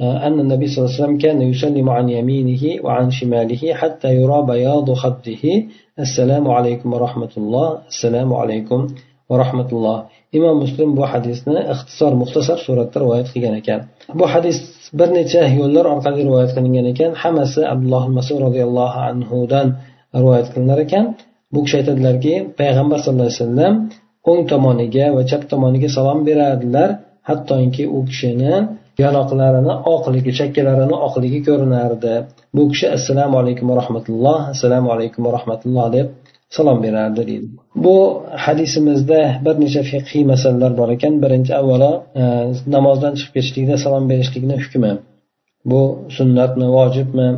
أن 0.00 0.40
النبي 0.44 0.66
صلى 0.66 0.78
الله 0.78 0.92
عليه 0.92 1.02
وسلم 1.02 1.18
كان 1.24 1.42
يسلم 1.42 1.86
عن 1.96 2.06
يمينه 2.08 2.84
وعن 2.84 3.06
شماله 3.10 3.62
حتى 3.80 4.08
يرى 4.20 4.38
بياض 4.52 4.88
خده 5.02 5.44
السلام 5.98 6.44
عليكم 6.56 6.88
ورحمة 6.94 7.32
الله 7.40 7.68
السلام 7.92 8.34
عليكم 8.34 8.80
ورحمة 9.30 9.68
الله 9.72 9.98
imom 10.37 10.55
muslim 10.63 10.89
bu 10.97 11.03
hadisni 11.11 11.57
ixtisor 11.73 12.11
muxtasar 12.21 12.57
suratda 12.65 12.97
rivoyat 13.03 13.27
qilgan 13.33 13.55
ekan. 13.61 13.79
Bu 14.19 14.25
hadis 14.33 14.57
bir 14.99 15.09
necha 15.17 15.41
yo'llar 15.59 15.85
orqali 15.93 16.19
rivoyat 16.27 16.51
qilingan 16.55 16.85
ekan. 16.93 17.11
Hammasi 17.21 17.61
abdulloh 17.73 18.03
masud 18.17 18.37
roziyallohu 18.45 18.99
anhudan 19.09 19.67
rivoyat 20.21 20.47
qilinar 20.53 20.79
ekan. 20.85 21.05
Bu 21.53 21.59
kishi 21.63 21.75
aytadilarki 21.81 22.33
payg'ambar 22.59 22.97
sallallohu 23.03 23.29
alayhi 23.29 23.41
vasallam 23.43 23.73
o'ng 24.29 24.41
tomoniga 24.51 25.05
va 25.15 25.21
chap 25.29 25.41
tomoniga 25.51 25.89
salom 25.97 26.19
berardilar 26.27 26.89
hattoki 27.29 27.83
u 27.97 27.99
kishini 28.09 28.53
yonoqlarini 29.03 29.73
oqligi 29.95 30.31
chakkalarini 30.39 30.95
oqligi 31.07 31.39
ko'rinardi. 31.47 32.13
Bu 32.55 32.63
kishi 32.71 32.87
assalomu 32.97 33.35
alaykum 33.41 33.65
va 33.71 33.75
rahmatulloh 33.81 34.39
assalomu 34.53 34.89
alaykum 34.95 35.21
va 35.25 35.31
rahmatulloh 35.37 35.85
deb 35.97 36.07
salom 36.57 36.83
berardi 36.83 37.21
deydi. 37.29 37.47
Bu 37.85 37.97
hadisimizda 38.45 39.19
bir 39.45 39.55
necha 39.63 39.81
fiqhiy 39.91 40.23
masalalar 40.33 40.71
bor 40.79 40.89
ekan. 40.95 41.13
Birinchi 41.23 41.51
avvalo 41.61 41.91
e, 42.21 42.23
namozdan 42.75 43.13
chiqib 43.19 43.33
ketishlikda 43.35 43.75
salom 43.85 44.05
berishlikni 44.11 44.55
hukmi. 44.63 44.91
Bu 45.71 45.81
sunnatmi 46.17 46.67
vojibmi? 46.77 47.29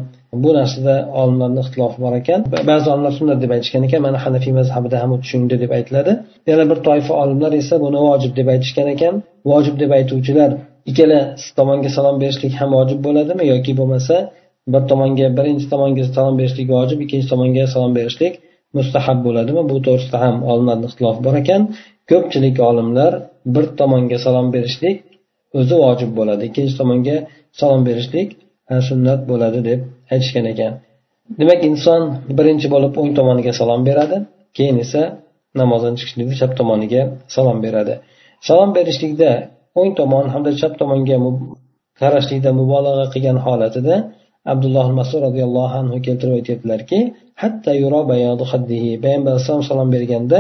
Bu 0.44 0.50
narsada 0.60 0.96
olimlarni 1.22 1.60
ixtilofi 1.64 1.98
bor 2.06 2.14
ekan. 2.22 2.40
Ba'zi 2.72 2.88
olimlar 2.94 3.14
sunnat 3.20 3.40
deb 3.44 3.52
aytishgan 3.56 3.84
ekan. 3.88 4.02
Mana 4.08 4.18
hanafiy 4.26 4.54
mazhabida 4.60 4.98
ham 5.04 5.12
shunday 5.32 5.58
deb 5.64 5.72
aytiladi. 5.78 6.12
Yana 6.50 6.64
bir 6.72 6.78
toifa 6.88 7.14
olimlar 7.24 7.52
esa 7.62 7.76
buni 7.86 8.00
vojib 8.10 8.32
deb 8.40 8.48
aytishgan 8.54 8.88
ekan. 8.96 9.14
Vojib 9.52 9.76
deb 9.82 9.92
aytuvchilar 10.00 10.52
ikkala 10.90 11.20
tomonga 11.58 11.90
salom 11.98 12.16
berishlik 12.24 12.54
ham 12.60 12.70
vojib 12.78 13.00
bo'ladimi 13.08 13.44
yoki 13.54 13.74
bo'lmasa 13.80 14.16
bir 14.74 14.82
tomonga 14.92 15.28
birinchi 15.38 15.66
tomonga 15.74 16.04
salom 16.18 16.36
berishlik 16.40 16.68
vojib 16.76 17.00
ikkinchi 17.06 17.28
tomonga 17.34 17.64
salom 17.74 17.94
berishlik 18.00 18.34
mustahab 18.78 19.20
bo'ladimi? 19.28 19.62
Bu 19.72 19.78
to'g'risida 19.86 20.18
ham 20.26 20.36
olimlarda 20.52 20.86
ixtilof 20.90 21.18
bor 21.26 21.36
ekan. 21.42 21.62
Ko'pchilik 22.12 22.58
olimlar 22.70 23.12
bir 23.54 23.66
tomonga 23.80 24.18
salom 24.26 24.48
berishlik 24.56 24.98
o'zi 25.60 25.76
vojib 25.84 26.12
bo'ladi 26.20 26.42
ikkinchi 26.50 26.74
tomonga 26.82 27.18
salom 27.60 27.82
berishlik 27.90 28.30
sunnat 28.90 29.22
bo'ladi 29.32 29.60
deb 29.70 29.80
aytishgan 30.14 30.46
ekan. 30.54 30.74
Demak 31.40 31.62
inson 31.70 32.02
birinchi 32.38 32.68
bo'lib 32.74 32.94
o'ng 33.02 33.12
tomoniga 33.20 33.52
salom 33.60 33.82
beradi 33.90 34.18
keyin 34.58 34.78
esa 34.86 35.02
namozdan 35.62 35.94
chiqishlikda 36.00 36.36
chap 36.42 36.52
tomoniga 36.60 37.02
salom 37.36 37.58
beradi. 37.66 37.94
Salom 38.48 38.70
berishlikda 38.78 39.32
o'ng 39.80 39.92
tomon 40.00 40.26
hamda 40.34 40.52
chap 40.62 40.74
tomonga 40.82 41.18
qarashlikda 42.02 42.50
mubolag'a 42.60 43.06
qilgan 43.14 43.38
holatida 43.46 43.96
abdulloh 44.52 44.88
masud 45.00 45.20
roziyallohu 45.28 45.76
anhu 45.82 45.98
keltirib 46.06 46.34
aytyaptilarki 46.40 47.00
payg'ambar 49.04 49.32
alayhisalom 49.34 49.64
salom 49.70 49.90
berganda 49.96 50.40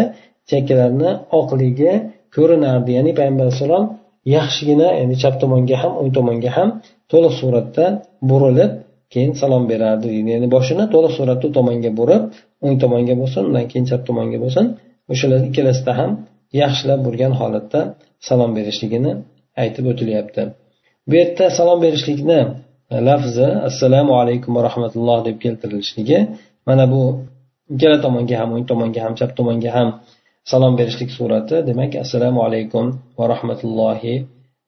chekkalarini 0.50 1.12
oqligi 1.39 1.91
ko'rinardi. 2.36 2.89
Ya'ni 2.98 3.12
payg'ambar 3.19 3.45
alayhissalom 3.48 3.86
yaxshigina 4.36 4.88
ya'ni 5.00 5.15
chap 5.24 5.36
tomonga 5.41 5.75
ham 5.81 5.93
o'ng 6.01 6.12
tomonga 6.17 6.51
ham 6.57 6.69
to'liq 7.12 7.33
suratda 7.41 7.86
burilib 8.29 8.72
keyin 9.13 9.33
salom 9.41 9.63
berardi. 9.72 10.07
Ya'ni 10.33 10.48
boshini 10.55 10.86
to'liq 10.93 11.13
suratda 11.17 11.45
u 11.50 11.51
tomonga 11.57 11.91
burib 12.00 12.24
o'ng 12.65 12.75
tomonga 12.83 13.13
bo'lsin 13.22 13.41
undan 13.50 13.65
keyin 13.72 13.86
chap 13.91 14.01
tomonga 14.10 14.38
bo'lsin 14.43 14.65
o'shalar 15.12 15.39
ikkalasida 15.50 15.93
ham 16.00 16.12
yaxshilab 16.62 17.00
burgan 17.07 17.33
holatda 17.39 17.79
salom 18.27 18.51
berishligini 18.57 19.12
aytib 19.63 19.86
o'tilyapti. 19.91 20.41
Bu 21.10 21.13
yerda 21.22 21.45
salom 21.57 21.79
berishlikni 21.86 22.39
lafzi 23.09 23.47
assalomu 23.68 24.12
alaykum 24.21 24.50
va 24.57 24.62
rahmatulloh 24.68 25.18
deb 25.28 25.37
keltirilishligi 25.45 26.18
mana 26.68 26.85
bu 26.92 27.02
ikkala 27.75 27.99
tomonga 28.07 28.37
ham 28.40 28.49
o'ng 28.54 28.66
tomonga 28.71 29.00
ham 29.04 29.12
chap 29.18 29.30
tomonga 29.38 29.71
ham 29.76 29.88
salom 30.50 30.73
berishlik 30.80 31.11
surati 31.18 31.57
demak 31.68 31.92
assalomu 32.04 32.40
alaykum 32.47 32.85
va 33.18 33.25
rahmatullohi 33.35 34.14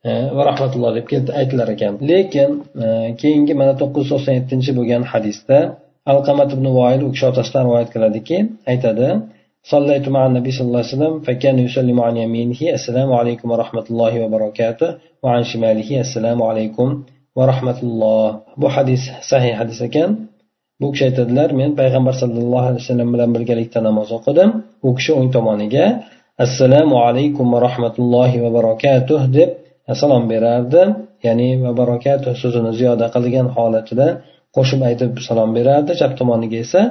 e, 0.09 0.11
va 0.37 0.43
rahmatulloh 0.51 0.91
deb 0.99 1.07
aytilar 1.41 1.69
ekan 1.75 1.95
lekin 2.11 2.51
e, 2.85 2.87
keyingi 3.21 3.55
mana 3.61 3.73
to'qqiz 3.81 4.03
yuz 4.03 4.11
to'qson 4.13 4.35
yettinchi 4.39 4.71
bo'lgan 4.79 5.03
hadisda 5.13 5.59
alqamat 6.13 6.49
ibn 6.57 6.67
voil 6.79 7.01
u 7.07 7.09
kishi 7.15 7.27
otasidan 7.33 7.63
rivoyat 7.69 7.89
qiladiki 7.95 8.37
aytadi 8.73 9.11
صليت 9.73 10.09
مع 10.09 10.27
النبي 10.27 10.51
صلى 10.51 10.67
الله 10.67 10.83
عليه 10.85 10.97
وسلم 10.97 11.15
فكان 11.27 11.57
يسلم 11.59 11.99
عن 12.01 12.15
يمينه 12.17 12.61
السلام 12.79 13.11
عليكم 13.21 13.47
ورحمة 13.51 13.87
الله 13.91 14.13
وبركاته 14.25 14.89
وعن 15.23 15.43
شماله 15.45 15.91
السلام 16.01 16.39
عليكم 16.51 16.89
va 17.38 17.44
rahmatulloh. 17.52 18.28
Bu 18.62 18.68
hadis 18.76 19.02
sahih 19.32 19.54
hadis 19.62 19.80
ekan. 19.88 20.10
Bu 20.82 20.88
kishi 20.92 21.04
aytadilar 21.10 21.50
men 21.60 21.72
payg'ambar 21.80 22.14
sallallohu 22.22 22.66
alayhi 22.70 22.84
vasallam 22.84 23.10
bilan 23.14 23.30
birgalikda 23.36 23.80
namoz 23.88 24.10
o'qidim. 24.18 24.50
U 24.88 24.90
kishi 24.98 25.12
o'ng 25.18 25.30
tomoniga 25.36 25.86
assalomu 26.46 26.96
alaykum 27.08 27.46
va 27.54 27.60
rahmatullohi 27.68 28.38
va 28.44 28.50
barakatuh 28.58 29.20
deb 29.38 29.50
salom 30.02 30.24
berardi. 30.34 30.82
Ya'ni 31.28 31.50
va 31.66 31.72
barakatuh 31.82 32.32
so'zini 32.42 32.72
ziyoda 32.80 33.06
qilgan 33.16 33.48
holatida 33.56 34.08
qo'shib 34.56 34.82
aytib 34.90 35.12
salom 35.28 35.50
berardi. 35.58 35.92
Chap 36.00 36.12
tomoniga 36.20 36.58
esa 36.66 36.82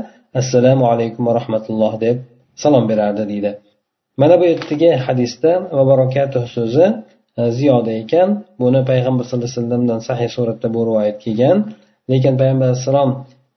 assalomu 0.40 0.84
alaykum 0.92 1.22
va 1.28 1.32
rahmatulloh 1.40 1.92
deb 2.04 2.16
salom 2.62 2.84
berardi 2.90 3.22
deydi. 3.32 3.52
Mana 4.20 4.34
bu 4.40 4.44
yerdagi 4.52 4.90
hadisda 5.06 5.52
va 5.76 5.82
barakatuh 5.92 6.42
so'zi 6.56 6.86
E, 7.38 7.42
ziyoda 7.58 7.92
ekan. 8.02 8.28
Buni 8.62 8.80
payg'ambar 8.90 9.24
sallallohu 9.26 9.50
alayhi 9.50 9.60
vasallamdan 9.62 10.00
sahih 10.08 10.28
suratda 10.36 10.68
bu 10.74 10.80
rivoyat 10.88 11.16
kelgan. 11.24 11.58
Lekin 12.10 12.34
payg'ambar 12.40 12.66
alayhissalom 12.70 13.10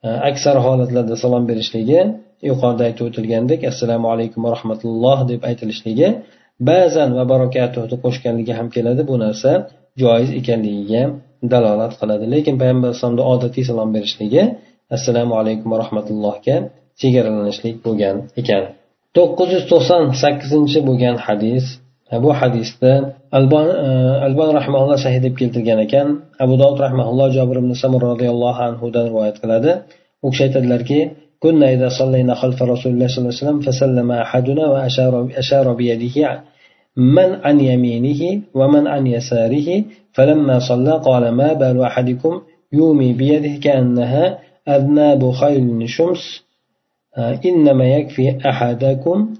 e, 0.05 0.07
aksar 0.29 0.55
holatlarda 0.65 1.15
salom 1.23 1.43
berishligi 1.49 1.99
yuqorida 2.49 2.83
aytib 2.87 3.03
o'tilgandek 3.09 3.59
assalomu 3.71 4.07
alaykum 4.13 4.39
va 4.45 4.49
rahmatulloh 4.55 5.17
deb 5.31 5.41
aytilishligi 5.49 6.07
ba'zan 6.69 7.09
va 7.17 7.23
barakatuhni 7.33 7.95
qo'shganligi 8.03 8.53
ham 8.59 8.67
keladi. 8.75 9.01
Bu 9.09 9.15
narsa 9.23 9.51
joiz 10.01 10.29
ekanligiga 10.39 11.03
dalolat 11.53 11.93
qiladi. 11.99 12.25
Lekin 12.33 12.55
payg'ambar 12.61 12.87
alayhisalomni 12.89 13.23
odatiy 13.33 13.63
salom 13.69 13.89
berishligi 13.95 14.43
assalomu 14.95 15.33
alaykum 15.41 15.67
va 15.73 15.77
rahmatullohga 15.83 16.55
chegaralanishlik 17.01 17.75
bo'lgan 17.85 18.15
ekan. 18.41 18.63
To'qqiz 19.17 19.49
yuz 19.55 19.65
to'qson 19.71 20.03
sakkizinchi 20.23 20.79
bo'lgan 20.89 21.15
hadis 21.25 21.65
e, 22.13 22.15
bu 22.23 22.29
hadisda 22.39 22.91
albon 23.38 23.66
albon 24.26 24.48
rahmaulloh 24.60 24.98
sahih 25.04 25.20
deb 25.26 25.34
keltirgan 25.40 25.78
ekan 25.86 26.06
abu 26.44 26.54
dovud 26.62 26.78
rahmaulloh 26.86 27.28
jobir 27.36 27.56
ibn 27.62 27.72
samur 27.82 28.02
roziyallohu 28.12 28.60
anhudan 28.68 29.04
rivoyat 29.10 29.36
qiladi 29.42 29.72
u 30.24 30.26
kishi 30.30 30.42
aytadilarki 30.48 31.00
كنا 31.42 31.72
إذا 31.74 31.88
صلينا 31.88 32.34
خلف 32.34 32.62
رسول 32.62 32.92
الله 32.92 33.06
صلى 33.06 33.18
الله 33.18 33.34
عليه 33.34 33.44
وسلم 33.44 33.60
فسلم 33.66 34.08
أحدنا 34.12 34.64
وأشار 34.72 35.28
أشار 35.42 35.66
بيده 35.74 36.16
من 36.96 37.28
عن 37.44 37.60
يمينه 37.60 38.42
ومن 38.54 38.86
عن 38.86 39.06
يساره 39.06 39.84
فلما 40.12 40.58
صلى 40.58 40.92
قال 41.08 41.28
ما 41.28 41.52
بال 41.52 41.80
أحدكم 41.82 42.32
يومي 42.72 43.12
بيده 43.12 43.54
كأنها 43.64 44.38
أذناب 44.68 45.30
خيل 45.30 45.88
شمس 45.88 46.22
إنما 47.46 47.84
يكفي 47.96 48.48
أحدكم 48.50 49.34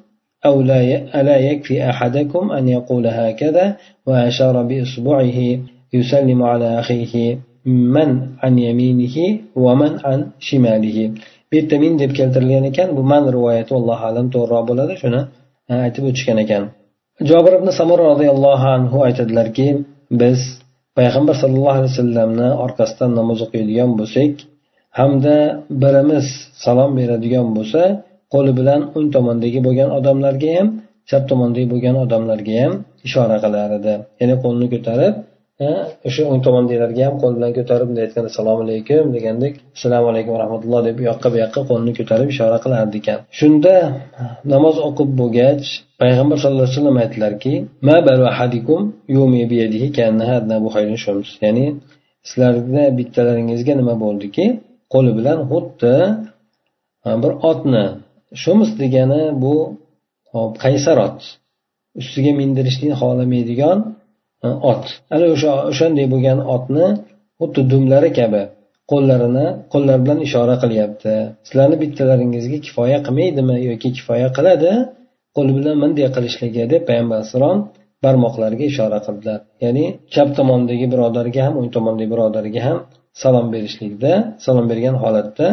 أو 0.47 0.55
لا 0.61 0.81
ألا 1.21 1.37
يكفي 1.37 1.91
أحدكم 1.91 2.53
أن 2.53 2.69
يقول 2.69 3.07
هكذا 3.07 3.77
وأشار 4.07 4.63
بإصبعه 4.63 5.39
يسلم 5.93 6.43
على 6.43 6.69
أخيه 6.81 7.39
من 7.67 8.09
عن 8.43 8.59
يمينه 8.59 9.17
ومن 9.57 9.93
عن 10.05 10.19
شماله 10.39 10.99
bu 11.53 11.57
yerda 11.57 11.77
min 11.85 11.93
deb 12.03 12.13
keltirilgan 12.19 12.65
ekan 12.71 12.89
bu 12.97 13.03
man 13.13 13.25
rivoyati 13.37 13.73
allohu 13.79 14.05
alam 14.11 14.27
to'g'riroq 14.35 14.65
bo'ladi 14.71 14.95
shuni 15.03 15.21
aytib 15.87 16.05
o'tishgan 16.11 16.39
ekan 16.45 16.63
jobir 17.31 17.53
ibn 17.59 17.69
samur 17.79 17.99
roziyallohu 18.11 18.67
anhu 18.77 18.97
aytadilarki 19.09 19.67
biz 20.21 20.39
payg'ambar 20.99 21.35
sallallohu 21.43 21.77
alayhi 21.79 21.93
vasallamni 21.95 22.49
orqasidan 22.65 23.11
namoz 23.19 23.39
o'qiydigan 23.47 23.91
bo'lsak 24.01 24.33
hamda 24.99 25.37
birimiz 25.83 26.27
salom 26.65 26.91
beradigan 26.99 27.49
bo'lsa 27.57 27.83
qo'li 28.34 28.52
bilan 28.60 28.82
o'ng 28.96 29.10
tomondagi 29.16 29.60
bo'lgan 29.68 29.90
odamlarga 30.00 30.50
ham 30.58 30.68
chap 31.10 31.24
tomondagi 31.32 31.68
bo'lgan 31.74 31.96
odamlarga 32.04 32.56
ham 32.64 32.74
ishora 33.08 33.38
qilar 33.44 33.70
edi. 33.80 33.94
Ya'ni 34.22 34.36
qo'lini 34.44 34.68
ko'tarib 34.74 35.16
o'sha 36.08 36.24
o'ng 36.32 36.42
tomondagilarga 36.48 37.02
ham 37.08 37.16
qo'l 37.22 37.34
bilan 37.38 37.52
ko'tarib 37.58 37.86
bunday 37.90 38.04
aytganda 38.08 38.30
assalomu 38.32 38.62
alaykum 38.68 39.06
degandek 39.16 39.54
assalomu 39.76 40.08
alaykum 40.12 40.32
va 40.36 40.40
rahmatulloh 40.44 40.82
deb 40.88 40.96
u 41.02 41.04
yoqqa 41.10 41.28
bu 41.34 41.38
yoqqa 41.44 41.62
qo'lini 41.70 41.94
ko'tarib 42.00 42.28
ishora 42.34 42.58
qilardi 42.66 42.96
ekan. 43.02 43.20
Shunda 43.40 43.76
namoz 44.54 44.76
o'qib 44.88 45.10
bo'lgach 45.22 45.66
payg'ambar 46.02 46.38
sallallohu 46.42 46.68
alayhi 46.68 46.78
vasallam 46.78 46.98
aytdilarki 47.04 47.54
ya'ni 51.46 51.66
sizlarni 52.30 52.86
bittalaringizga 53.00 53.74
nima 53.82 53.96
bo'ldiki? 54.04 54.46
Qo'li 54.94 55.12
bilan 55.18 55.40
xuddi 55.52 55.96
bir 57.24 57.32
otni 57.52 57.86
shums 58.44 58.70
degani 58.82 59.24
bu 59.44 59.56
qaysar 60.64 60.98
ot. 61.08 61.20
Ustiga 62.02 62.32
mindirishni 62.42 62.92
xohlamaydigan 63.02 63.78
e, 64.46 64.48
ot. 64.72 64.86
Ana 65.14 65.26
o'sha 65.36 65.52
o'shanday 65.72 66.08
bo'lgan 66.14 66.40
otni 66.56 66.86
xuddi 67.40 67.62
dumlari 67.72 68.10
kabi 68.20 68.44
qo'llarini 68.92 69.48
qo'llar 69.74 69.98
bilan 70.04 70.20
ishora 70.28 70.56
qilyapti. 70.64 71.14
Sizlarni 71.48 71.78
bittalaringizga 71.84 72.58
kifoya 72.66 73.00
qilmaydimi 73.08 73.56
yoki 73.70 73.90
kifoya 73.98 74.30
qiladi? 74.38 74.72
Qo'li 75.36 75.52
bilan 75.58 75.76
bunday 75.84 76.08
qilishligi 76.16 76.64
deb 76.74 76.82
payg'ambar 76.90 77.16
alayhissalom 77.20 77.58
barmoqlariga 78.06 78.66
ishora 78.72 79.00
qildilar. 79.08 79.40
Ya'ni 79.64 79.86
chap 80.14 80.30
tomondagi 80.38 80.86
birodarga 80.94 81.42
ham 81.46 81.54
o'ng 81.60 81.70
tomondagi 81.76 82.10
birodarga 82.14 82.62
ham 82.68 82.78
salom 83.22 83.48
berishlikda 83.54 84.12
salom 84.46 84.66
bergan 84.72 84.96
holatda 85.04 85.48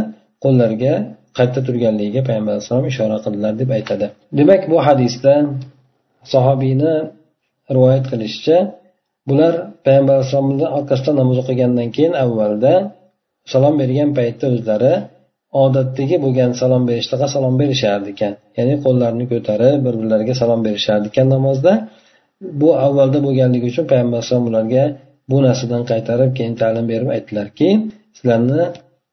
qo'llariga 0.44 0.94
qayerda 1.36 1.60
turganligiga 1.66 2.20
payg'ambar 2.28 2.52
alayhissalom 2.54 2.86
ishora 2.92 3.16
qildilar 3.24 3.52
deb 3.60 3.70
aytadi. 3.78 4.06
Demak 4.38 4.62
bu 4.72 4.76
hadisda 4.86 5.34
sahobiyni 6.32 6.94
rivoyat 7.76 8.04
qilishicha 8.12 8.58
bular 9.28 9.54
payg'ambar 9.86 10.14
alayhissalomni 10.16 10.66
orqasidan 10.78 11.14
namoz 11.20 11.36
o'qigandan 11.42 11.88
keyin 11.96 12.14
avvalda 12.24 12.72
salom 13.52 13.74
bergan 13.80 14.10
paytda 14.18 14.46
o'zlari 14.54 14.94
odatdagi 15.64 16.16
bo'lgan 16.24 16.50
salom 16.60 16.82
berishlikqa 16.90 17.26
salom 17.36 17.54
berishar 17.60 18.00
ekan. 18.12 18.32
Ya'ni 18.58 18.74
qo'llarini 18.84 19.26
ko'tarib 19.32 19.78
bir 19.86 19.94
birlariga 20.00 20.34
salom 20.42 20.60
berishar 20.66 21.00
ekan 21.10 21.26
namozda. 21.34 21.72
Bu 22.60 22.68
avvalda 22.86 23.18
bo'lganligi 23.26 23.66
uchun 23.72 23.84
payg'ambar 23.90 24.18
alayhisalom 24.18 24.46
ularga 24.50 24.84
bu 25.30 25.36
narsadan 25.46 25.82
qaytarib 25.90 26.30
keyin 26.38 26.54
ta'lim 26.62 26.86
berib 26.92 27.08
aytdilarki 27.16 27.68
sizlarni 28.16 28.62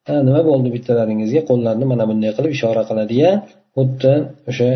ha 0.07 0.15
nima 0.27 0.41
bo'ldi 0.49 0.69
bittalaringizga? 0.75 1.41
Qo'llarni 1.49 1.85
mana 1.91 2.03
bunday 2.09 2.31
qilib 2.37 2.51
ishora 2.57 2.83
qiladiya 2.89 3.29
xuddi 3.77 4.13
o'sha 4.49 4.69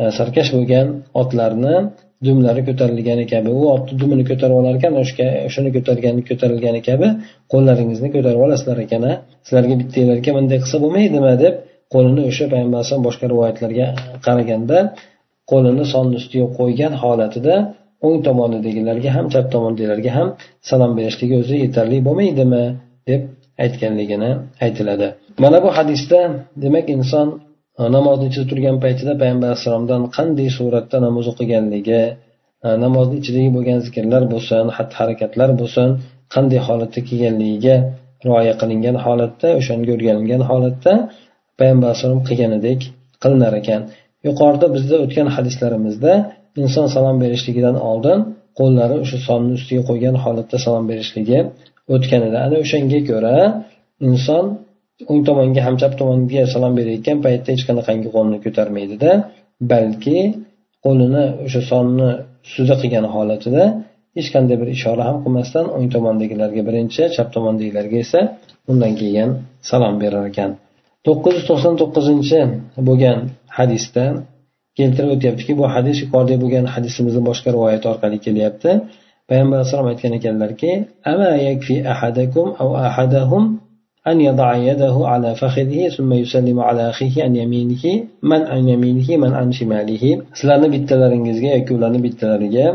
e, 0.00 0.02
sarkash 0.18 0.50
bo'lgan 0.56 0.86
otlarni 1.20 1.74
dumlari 2.26 2.62
ko'tarilgani 2.68 3.24
kabi 3.32 3.50
u 3.60 3.62
otni 3.74 3.94
dumini 4.02 4.24
ko'tarib 4.30 4.56
olar 4.60 4.74
ekan 4.78 4.94
o'shani 5.02 5.70
ko'targani 5.76 6.22
ko'tarilgani 6.28 6.80
kabi 6.88 7.08
qo'llaringizni 7.52 8.08
ko'tarib 8.14 8.40
olasizlar 8.46 8.78
ekan 8.86 9.02
a 9.10 9.12
sizlarga 9.46 9.74
bittanglarga 9.80 10.30
bunday 10.36 10.58
qilsa 10.62 10.76
bo'lmaydimi? 10.84 11.32
deb 11.44 11.54
qo'lini 11.94 12.22
o'sha 12.30 12.44
payg'ambar 12.52 12.78
alayhisalom 12.78 13.04
boshqa 13.08 13.26
rivoyatlarga 13.32 13.86
e, 13.92 13.94
qaraganda 14.26 14.78
qo'lini 15.50 15.84
sonni 15.94 16.14
ustiga 16.20 16.46
qo'ygan 16.58 16.92
holatida 17.02 17.54
o'ng 18.06 18.18
tomonidagilarga 18.28 19.10
ham 19.16 19.26
chap 19.34 19.46
tomondagilarga 19.54 20.10
ham 20.18 20.28
salom 20.68 20.92
berishligi 20.98 21.34
o'zi 21.42 21.56
yetarli 21.64 21.98
bo'lmaydimi? 22.08 22.64
deb 23.10 23.22
aytganligini 23.64 24.30
aytiladi. 24.64 25.08
Mana 25.44 25.58
bu 25.64 25.68
hadisda 25.78 26.20
demak 26.64 26.86
inson 26.96 27.28
e, 27.80 27.82
namozni 27.96 28.26
ichida 28.30 28.46
turgan 28.50 28.76
paytida 28.84 29.12
payg'ambar 29.22 29.48
alayhissalomdan 29.50 30.02
qanday 30.16 30.48
suratda 30.58 30.96
namoz 31.06 31.26
o'qiganligi 31.32 32.02
e, 32.66 32.68
namozni 32.84 33.16
ichidagi 33.22 33.50
bo'lgan 33.56 33.78
zikrlar 33.86 34.22
bo'lsin 34.32 34.64
xatti 34.76 34.94
harakatlar 35.00 35.50
bo'lsin 35.60 35.88
qanday 36.34 36.60
holatda 36.68 37.00
kelganligiga 37.08 37.76
rioya 38.26 38.54
qilingan 38.60 38.96
holatda 39.04 39.48
o'shanga 39.60 39.90
o'rganilgan 39.96 40.42
holatda 40.50 40.92
payg'ambar 41.58 41.86
alayhisalom 41.88 42.20
qilganidek 42.28 42.80
qilinar 43.22 43.52
ekan. 43.60 43.80
Yuqorida 44.26 44.66
bizda 44.76 44.96
o'tgan 45.04 45.28
hadislarimizda 45.36 46.12
inson 46.62 46.86
salom 46.94 47.16
berishligidan 47.22 47.76
oldin 47.90 48.18
qo'llari 48.58 48.96
o'sha 49.04 49.18
sonni 49.28 49.52
ustiga 49.58 49.82
qo'ygan 49.90 50.16
holatda 50.24 50.56
salom 50.64 50.84
berishligi 50.90 51.38
o'tgan 51.94 52.22
edi 52.28 52.38
ana 52.46 52.56
o'shanga 52.64 53.00
ko'ra 53.10 53.36
inson 54.08 54.44
o'ng 55.10 55.20
tomonga 55.28 55.60
ham 55.66 55.74
chap 55.80 55.92
tomonga 56.00 56.42
salom 56.54 56.72
berayotgan 56.78 57.18
paytda 57.24 57.48
hech 57.54 57.64
qanaqangi 57.68 58.08
qo'lni 58.16 58.38
ko'tarmaydida 58.44 59.10
balki 59.72 60.18
qo'lini 60.84 61.24
o'sha 61.46 61.60
sonni 61.70 62.08
ustida 62.46 62.74
qilgan 62.82 63.06
holatida 63.14 63.64
hech 64.16 64.28
qanday 64.34 64.56
bir 64.62 64.68
ishora 64.76 65.02
ham 65.08 65.16
qilmasdan 65.24 65.66
o'ng 65.76 65.88
tomondagilarga 65.94 66.62
birinchi 66.68 67.02
chap 67.16 67.28
tomondagilarga 67.36 67.98
esa 68.06 68.20
undan 68.70 68.92
keyin 69.00 69.30
salom 69.70 69.94
berar 70.02 70.24
ekan. 70.32 70.50
To'qqiz 71.06 71.34
yuz 71.38 71.44
to'qson 71.50 71.74
to'qqizinchi 71.80 72.40
bo'lgan 72.88 73.18
hadisda 73.58 74.04
keltirib 74.78 75.10
o'tyaptiki 75.16 75.52
bu 75.60 75.64
hadis 75.74 75.96
yuqorida 76.04 76.36
bo'lgan 76.42 76.64
hadisimizni 76.74 77.22
boshqa 77.28 77.48
rivoyat 77.56 77.84
orqali 77.92 78.18
kelyapti. 78.26 78.70
payg'ambar 79.29 79.57
alayhisalom 79.59 79.87
aytgan 79.91 80.13
ekanlarki 80.19 80.71
أن 84.07 84.21
يضع 84.21 84.49
يده 84.69 84.95
على 85.11 85.35
فخذه 85.35 85.89
ثم 85.89 86.13
يسلم 86.13 86.59
على 86.59 86.89
أخيه 86.89 87.23
عن 87.23 87.35
يمينه 87.35 87.83
من 88.23 88.41
عن 88.51 88.61
يمينه 88.69 89.09
من 89.17 89.31
عن 89.33 89.51
شماله 89.51 90.03
sizlarni 90.33 90.67
bittalaringizga 90.73 91.49
yoki 91.57 91.71
ularni 91.77 91.99
bittalariga 92.05 92.65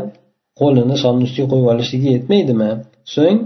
qo'lini 0.59 0.95
sonni 1.03 1.23
ustiga 1.27 1.47
qo'yib 1.51 1.67
olishligi 1.73 2.09
yetmaydimi 2.15 2.69
so'ng 3.15 3.37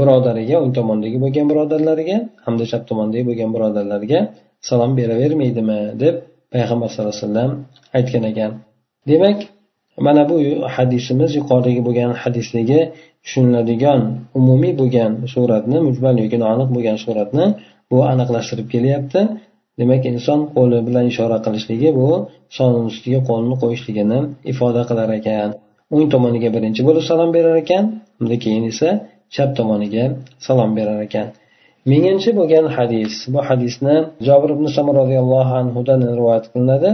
birodariga 0.00 0.56
o'ng 0.62 0.72
tomondagi 0.78 1.18
bo'lgan 1.24 1.46
birodarlariga 1.50 2.16
hamda 2.46 2.64
chap 2.70 2.82
tomondagi 2.90 3.24
bo'lgan 3.28 3.50
birodarlarga 3.54 4.20
salom 4.68 4.92
beravermaydimi 4.98 5.80
deb 6.02 6.14
payg'ambar 6.54 6.88
sallallohu 6.92 7.14
alayhi 7.14 7.26
vasallam 7.26 7.50
aytgan 7.98 8.24
ekan 8.30 8.50
demak 9.10 9.38
mana 10.05 10.29
bu 10.29 10.35
hadisimiz 10.75 11.31
yuqoridagi 11.39 11.81
bo'lgan 11.87 12.11
hadisdagi 12.23 12.79
tushuniladigan 13.23 14.01
umumiy 14.39 14.73
bo'lgan 14.81 15.11
suratni 15.33 15.77
mujmal 15.87 16.15
yoki 16.23 16.37
noaniq 16.43 16.69
bo'lgan 16.75 16.97
suratni 17.05 17.45
bu 17.91 17.97
aniqlashtirib 18.11 18.67
kelyapti. 18.73 19.21
Demak 19.79 20.03
inson 20.11 20.39
qo'li 20.55 20.77
bilan 20.87 21.05
ishora 21.11 21.37
qilishligi 21.45 21.89
bu 21.99 22.09
sonni 22.57 22.81
ustiga 22.89 23.19
qo'lni 23.29 23.55
qo'yishligini 23.63 24.19
ifoda 24.51 24.81
qilar 24.89 25.09
ekan. 25.19 25.49
O'ng 25.93 26.07
tomoniga 26.13 26.49
birinchi 26.55 26.81
bo'lib 26.87 27.03
salom 27.09 27.29
berar 27.35 27.55
ekan 27.63 27.83
unda 28.21 28.35
keyin 28.43 28.63
esa 28.71 28.89
chap 29.35 29.49
tomoniga 29.57 30.05
salom 30.45 30.71
berar 30.77 30.99
ekan. 31.07 31.27
Minginchi 31.91 32.29
bo'lgan 32.39 32.65
hadis? 32.75 33.13
Bu 33.33 33.39
hadisni 33.49 33.95
jobir 34.27 34.49
ibn 34.55 34.65
samar 34.75 34.95
roziyallohu 35.01 35.53
anhudan 35.61 35.99
rivoyat 36.19 36.45
qilinadi. 36.53 36.89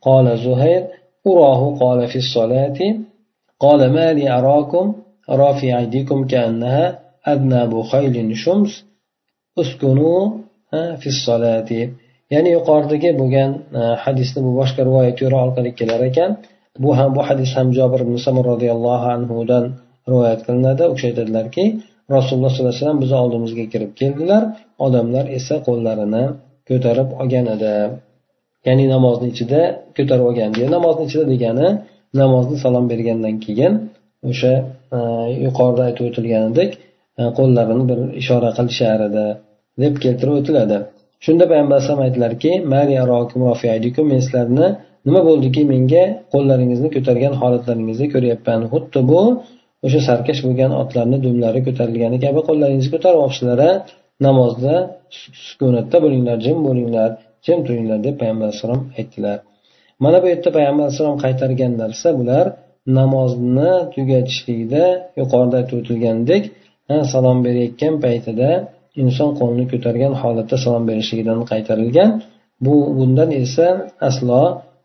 alayhi 0.04 0.48
vasallam 0.48 0.88
أراه 1.26 1.62
قال 1.82 2.08
في 2.08 2.18
الصلاة 2.24 2.78
قال 3.60 3.80
ما 3.92 4.12
لي 4.12 4.30
أراكم 4.38 4.94
رافع 5.30 5.78
أيديكم 5.78 6.26
كأنها 6.26 6.98
أذناب 7.28 7.82
خيل 7.82 8.36
شمس 8.36 8.84
اسكنوا 9.58 10.20
في 11.00 11.06
الصلاة 11.06 11.70
ya'ni 12.34 12.50
yuqoridagi 12.56 13.10
bo'lgan 13.20 13.50
hadisni 14.04 14.40
bu 14.46 14.50
boshqa 14.60 14.80
rivoyat 14.88 15.16
yo'li 15.22 15.36
orqali 15.44 15.70
kelar 15.78 16.00
ekan 16.10 16.30
bu 16.82 16.90
ham 16.98 17.10
bu 17.16 17.22
hadis 17.28 17.50
ham 17.58 17.68
jobir 17.78 18.00
ibn 18.06 18.14
samur 18.24 18.44
roziyallohu 18.52 19.06
anhudan 19.16 19.64
rivoyat 20.10 20.40
qilinadi 20.46 20.82
u 20.90 20.92
kishi 20.96 21.06
aytadilarki 21.10 21.64
rasululloh 22.16 22.50
sollallohu 22.52 22.72
alayhi 22.72 22.82
vasallam 22.82 23.00
bizni 23.04 23.18
oldimizga 23.24 23.64
kirib 23.72 23.92
keldilar 24.00 24.42
Odamlar 24.85 25.25
esa 25.37 25.55
qo'llarini 25.67 26.23
ko'tarib 26.69 27.09
olgan 27.21 27.45
edi. 27.55 27.73
Ya'ni 28.67 28.85
namozni 28.95 29.27
ichida 29.33 29.61
ko'tarib 29.97 30.25
olgan 30.29 30.51
namozni 30.75 31.03
ichida 31.09 31.25
degani 31.33 31.67
namozni 32.21 32.55
salom 32.63 32.85
bergandan 32.91 33.35
keyin 33.45 33.73
o'sha 34.29 34.53
e, 34.97 34.99
yuqorida 35.45 35.81
aytib 35.87 36.03
o'tilganidek 36.09 36.71
e, 37.19 37.23
qo'llarini 37.37 37.83
bir 37.91 37.99
ishora 38.21 38.49
qilishar 38.57 38.99
edi 39.09 39.25
deb 39.83 39.93
keltirib 40.03 40.35
o'tiladi. 40.41 40.77
Shunda 41.25 41.43
payg'ambar 41.51 41.75
alayhisalom 41.77 42.01
aytdilarki 42.07 42.51
men 44.11 44.19
sizlarni 44.25 44.67
nima 45.07 45.21
bo'ldiki 45.29 45.61
menga 45.73 46.03
qo'llaringizni 46.33 46.89
ko'targan 46.95 47.33
holatlaringizni 47.41 48.07
ko'ryapman. 48.13 48.59
Xuddi 48.73 48.99
bu 49.11 49.21
o'sha 49.85 49.99
sarkash 50.07 50.41
bo'lgan 50.45 50.71
otlarni 50.81 51.17
dumlari 51.25 51.59
ko'tarilgani 51.67 52.17
kabi 52.25 52.39
qo'llaringizni 52.49 52.91
ko'tarib 52.95 53.19
olibsizlar 53.23 53.59
namozda 54.25 54.75
sukunatda 55.47 55.97
bo'linglar 56.05 56.37
jim 56.45 56.57
bo'linglar 56.67 57.09
jim 57.45 57.59
turinglar 57.67 57.99
deb 58.07 58.15
payg'ambar 58.21 58.45
alayhissalom 58.47 58.81
aytdilar. 58.99 59.37
Mana 60.03 60.17
bu 60.23 60.27
yerda 60.33 60.49
payg'ambar 60.57 60.83
alayhissalom 60.85 61.17
qaytargan 61.25 61.71
narsa 61.83 62.09
bular 62.19 62.45
namozni 62.99 63.73
tugatishlikda 63.95 64.83
yuqorida 65.19 65.55
aytib 65.61 65.75
o'tilgandek 65.81 66.43
salom 67.13 67.37
berayotgan 67.45 67.93
paytida 68.05 68.49
inson 69.03 69.29
qo'lini 69.39 69.65
ko'targan 69.71 70.13
holatda 70.21 70.55
salom 70.65 70.83
berishligidan 70.89 71.39
qaytarilgan. 71.51 72.09
Bu 72.65 72.75
bundan 72.97 73.29
esa 73.43 73.67
aslo 74.09 74.41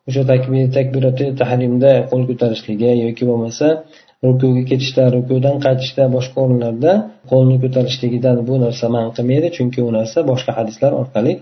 o'sha 0.09 0.23
takbir 0.33 0.65
takbirati 0.77 1.27
tahrimda 1.41 1.93
qo'l 2.11 2.23
ko'tarishligi 2.31 2.91
yoki 3.05 3.25
bo'lmasa 3.31 3.67
rukuga 4.27 4.63
ketishda 4.71 5.03
rukudan 5.17 5.57
qaytishda 5.67 6.05
boshqa 6.17 6.37
o'rinlarda 6.45 6.93
qo'lni 7.31 7.57
ko'tarishligidan 7.63 8.37
bu 8.49 8.55
narsa 8.65 8.87
man 8.95 9.07
qilmaydi 9.17 9.49
chunki 9.57 9.81
u 9.89 9.91
narsa 9.99 10.19
boshqa 10.31 10.53
hadislar 10.59 10.93
orqali 11.01 11.33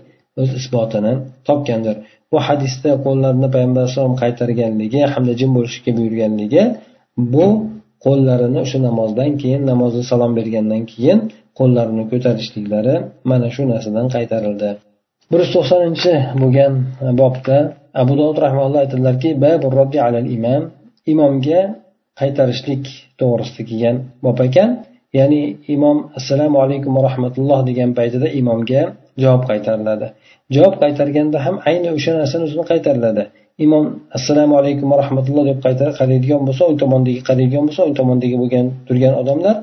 o'z 0.41 0.49
isbotini 0.59 1.13
topgandir. 1.47 1.95
Bu 2.31 2.37
hadisda 2.47 2.91
qo'llarni 3.05 3.47
payg'ambar 3.53 3.81
alayhisalom 3.83 4.15
qaytarganligi 4.23 5.01
hamda 5.13 5.33
jim 5.39 5.51
bo'lishga 5.57 5.91
buyurganligi 5.97 6.63
bu 7.33 7.45
qo'llarini 8.05 8.59
o'sha 8.65 8.79
namozdan 8.87 9.31
keyin 9.41 9.61
namozga 9.71 10.03
salom 10.11 10.31
bergandan 10.39 10.83
keyin 10.91 11.19
qo'llarini 11.59 12.03
ko'tarishliklari 12.11 12.95
mana 13.29 13.47
shu 13.55 13.61
narsadan 13.73 14.07
qaytarildi. 14.15 14.69
Bir 15.31 15.39
yuz 15.43 15.51
to'qsoninchi 15.55 16.13
bo'lgan 16.41 16.73
bobda 17.21 17.57
abu 18.01 18.13
dovud 18.19 18.37
rahmaulloh 18.45 18.79
aytadilarki 18.85 19.29
imom 20.37 20.61
imomga 21.13 21.61
qaytarishlik 22.19 22.83
to'g'risida 23.19 23.63
kelgan 23.69 23.97
bob 24.25 24.39
ekan. 24.47 24.69
Ya'ni 25.19 25.41
imom 25.75 25.97
assalomu 26.19 26.57
alaykum 26.65 26.91
va 26.97 27.01
rahmatulloh 27.09 27.59
degan 27.69 27.89
paytida 27.99 28.27
imomga 28.39 28.81
javob 29.23 29.43
qaytariladi. 29.49 30.07
Javob 30.55 30.75
qaytarganda 30.83 31.37
ham 31.45 31.55
ayni 31.69 31.89
o'sha 31.97 32.11
narsani 32.19 32.43
o'zini 32.47 32.65
qaytariladi. 32.71 33.23
Imom 33.65 33.85
assalomu 34.17 34.55
alaykum 34.61 34.87
va 34.91 34.97
rahmatulloh 35.03 35.43
deb 35.49 35.59
qaraydigan 35.99 36.41
bo'lsa 36.47 36.61
o'ng 36.69 36.77
tomondagi 36.83 37.21
qaraydigan 37.29 37.63
bo'lsa 37.67 37.81
o'ng 37.87 37.95
tomondagi 37.99 38.35
bo'lgan 38.41 38.65
turgan 38.87 39.13
odamlar 39.21 39.55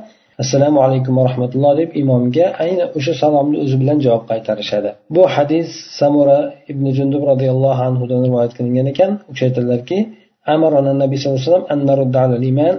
assalomu 0.43 0.79
alaykum 0.87 1.13
va 1.19 1.23
rahmatulloh 1.29 1.73
deb 1.81 1.91
imomga 2.03 2.47
ayni 2.65 2.85
o'sha 2.99 3.15
salomni 3.23 3.57
o'zi 3.65 3.77
bilan 3.83 3.99
javob 4.07 4.25
qaytarishadi. 4.31 4.91
Bu 5.15 5.23
hadis 5.35 5.69
samura 6.01 6.39
ibn 6.73 6.85
jundub 6.99 7.23
roziyallohu 7.31 7.83
anhudan 7.89 8.21
rivoyat 8.27 8.53
qilingan 8.59 8.87
ekan. 8.93 9.11
U 9.29 9.33
kishi 9.35 9.45
aytadilarki 9.49 9.99
أمرنا 10.56 10.92
النبي 10.92 11.16
صلى 11.18 11.30
الله 11.30 11.42
عليه 11.42 11.52
وسلم 11.52 11.66
أن 11.74 11.80
نرد 11.90 12.16
على 12.24 12.36
الإيمان 12.40 12.76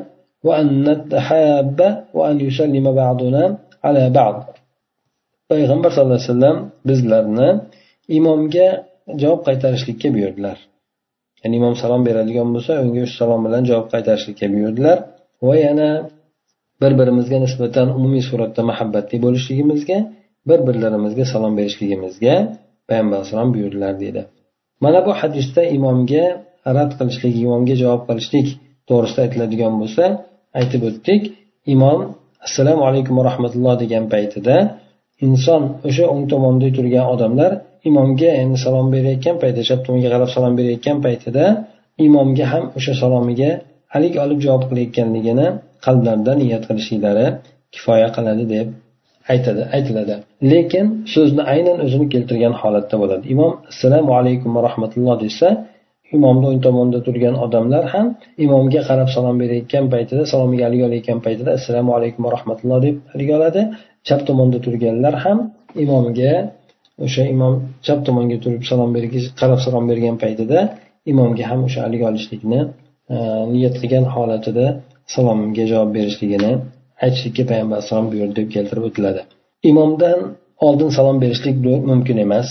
وأن 0.47 0.67
نتحاب 0.89 1.79
وأن 2.15 2.37
يسلم 2.41 2.87
بعضنا 3.03 3.43
على 3.85 4.11
بعض 4.11 4.37
payg'ambar 5.51 5.91
sallallohu 5.95 6.21
alayhi 6.21 6.33
vasallam 6.33 6.59
bizlarni 6.89 7.49
imomga 8.19 8.69
javob 9.23 9.41
qaytarishlikka 9.49 10.09
buyurdilar 10.15 10.59
ya'ni 11.43 11.55
imom 11.61 11.75
salom 11.83 12.03
beradigan 12.09 12.49
bo'lsa 12.55 12.73
unga 12.85 13.01
o'sha 13.07 13.17
salom 13.23 13.41
bilan 13.47 13.63
javob 13.71 13.87
qaytarishlikka 13.95 14.47
buyurdilar 14.55 14.99
va 15.47 15.55
yana 15.67 15.89
bir 16.83 16.93
birimizga 17.01 17.39
nisbatan 17.45 17.87
umumiy 17.99 18.23
suratda 18.31 18.63
muhabbatli 18.71 19.17
bo'lishligimizga 19.25 19.99
bir 20.49 20.61
birlarimizga 20.69 21.25
salom 21.33 21.53
berishligimizga 21.59 22.35
payg'ambar 22.89 23.17
alayhisalom 23.19 23.51
buyurdilar 23.57 23.93
deydi 24.03 24.23
mana 24.85 24.99
bu 25.07 25.13
hadisda 25.21 25.63
imomga 25.77 26.25
rad 26.78 26.92
qilishlik 27.00 27.34
imomga 27.46 27.76
javob 27.82 28.02
qilishlik 28.10 28.48
to'g'risida 28.90 29.22
aytiladigan 29.26 29.74
bo'lsa 29.82 30.04
aytib 30.60 30.82
o'tdik. 30.90 31.22
Imom 31.76 32.00
assalomu 32.48 32.84
alaykum 32.90 33.14
va 33.20 33.24
rahmatulloh 33.30 33.76
degan 33.84 34.04
paytida 34.14 34.56
inson 35.26 35.62
o'sha 35.88 36.06
o'ng 36.14 36.24
tomonda 36.32 36.68
turgan 36.78 37.06
odamlar 37.14 37.52
imomga 37.90 38.30
endi 38.42 38.58
salom 38.66 38.88
berayotgan 38.96 39.36
paytda 39.44 39.62
chap 39.70 39.80
tomonga 39.86 40.10
qarab 40.14 40.30
salom 40.36 40.54
berayotgan 40.60 40.98
paytida 41.06 41.46
imomga 42.08 42.46
ham 42.54 42.64
o'sha 42.78 42.94
salomiga 43.02 43.52
halik 43.94 44.14
olib 44.24 44.40
javob 44.46 44.64
qilayotganligini 44.70 45.48
qalblarida 45.86 46.34
niyat 46.42 46.64
qilishliklari 46.70 47.26
kifoya 47.74 48.10
qiladi 48.16 48.44
deb 48.56 48.68
aytadi 49.34 49.62
aytiladi. 49.76 50.14
Lekin 50.52 50.86
so'zni 51.14 51.44
aynan 51.54 51.78
o'zini 51.86 52.08
keltirgan 52.14 52.54
holatda 52.62 52.96
bo'ladi. 53.02 53.24
Imom 53.34 53.52
assalomu 53.72 54.12
alaykum 54.20 54.50
va 54.56 54.62
rahmatulloh 54.68 55.16
desa 55.26 55.48
imomni 56.16 56.46
o'ng 56.52 56.62
tomonida 56.68 57.00
turgan 57.08 57.36
odamlar 57.46 57.84
ham 57.94 58.08
imomga 58.46 58.82
qarab 58.90 59.10
salom 59.16 59.36
berayotgan 59.42 59.86
paytida 59.94 60.24
salomiga 60.32 60.64
alik 60.70 60.82
olayotgan 60.88 61.20
paytida 61.26 61.52
assalomu 61.58 61.92
alaykum 61.98 62.22
va 62.26 62.32
rahmatulloh 62.38 62.80
deb 62.86 62.96
alik 63.16 63.30
oladi. 63.38 63.62
Chap 64.08 64.22
tomonda 64.28 64.58
turganlar 64.66 65.16
ham 65.24 65.38
imomga 65.84 66.32
o'sha 67.06 67.24
imom 67.34 67.54
chap 67.86 68.00
tomonga 68.08 68.38
turib 68.44 68.64
salom 68.72 68.90
bergich 68.98 69.26
qarab 69.40 69.60
salom 69.66 69.86
bergan 69.92 70.16
paytida 70.24 70.60
imomga 71.12 71.44
ham 71.52 71.60
o'sha 71.68 71.80
alik 71.88 72.02
olishlikni 72.10 72.60
e, 73.14 73.16
niyat 73.54 73.76
qilgan 73.82 74.06
holatida 74.16 74.66
salomga 75.16 75.64
javob 75.72 75.90
berishligini 75.98 76.52
aytishlikka 77.06 77.44
payg'ambar 77.52 77.76
alayhisalom 77.78 78.08
buyurdi 78.14 78.36
deb 78.40 78.48
keltirib 78.56 78.84
o'tiladi. 78.90 79.22
Imomdan 79.72 80.20
oldin 80.68 80.90
salom 80.98 81.18
berishlik 81.24 81.56
mumkin 81.92 82.18
emas. 82.26 82.50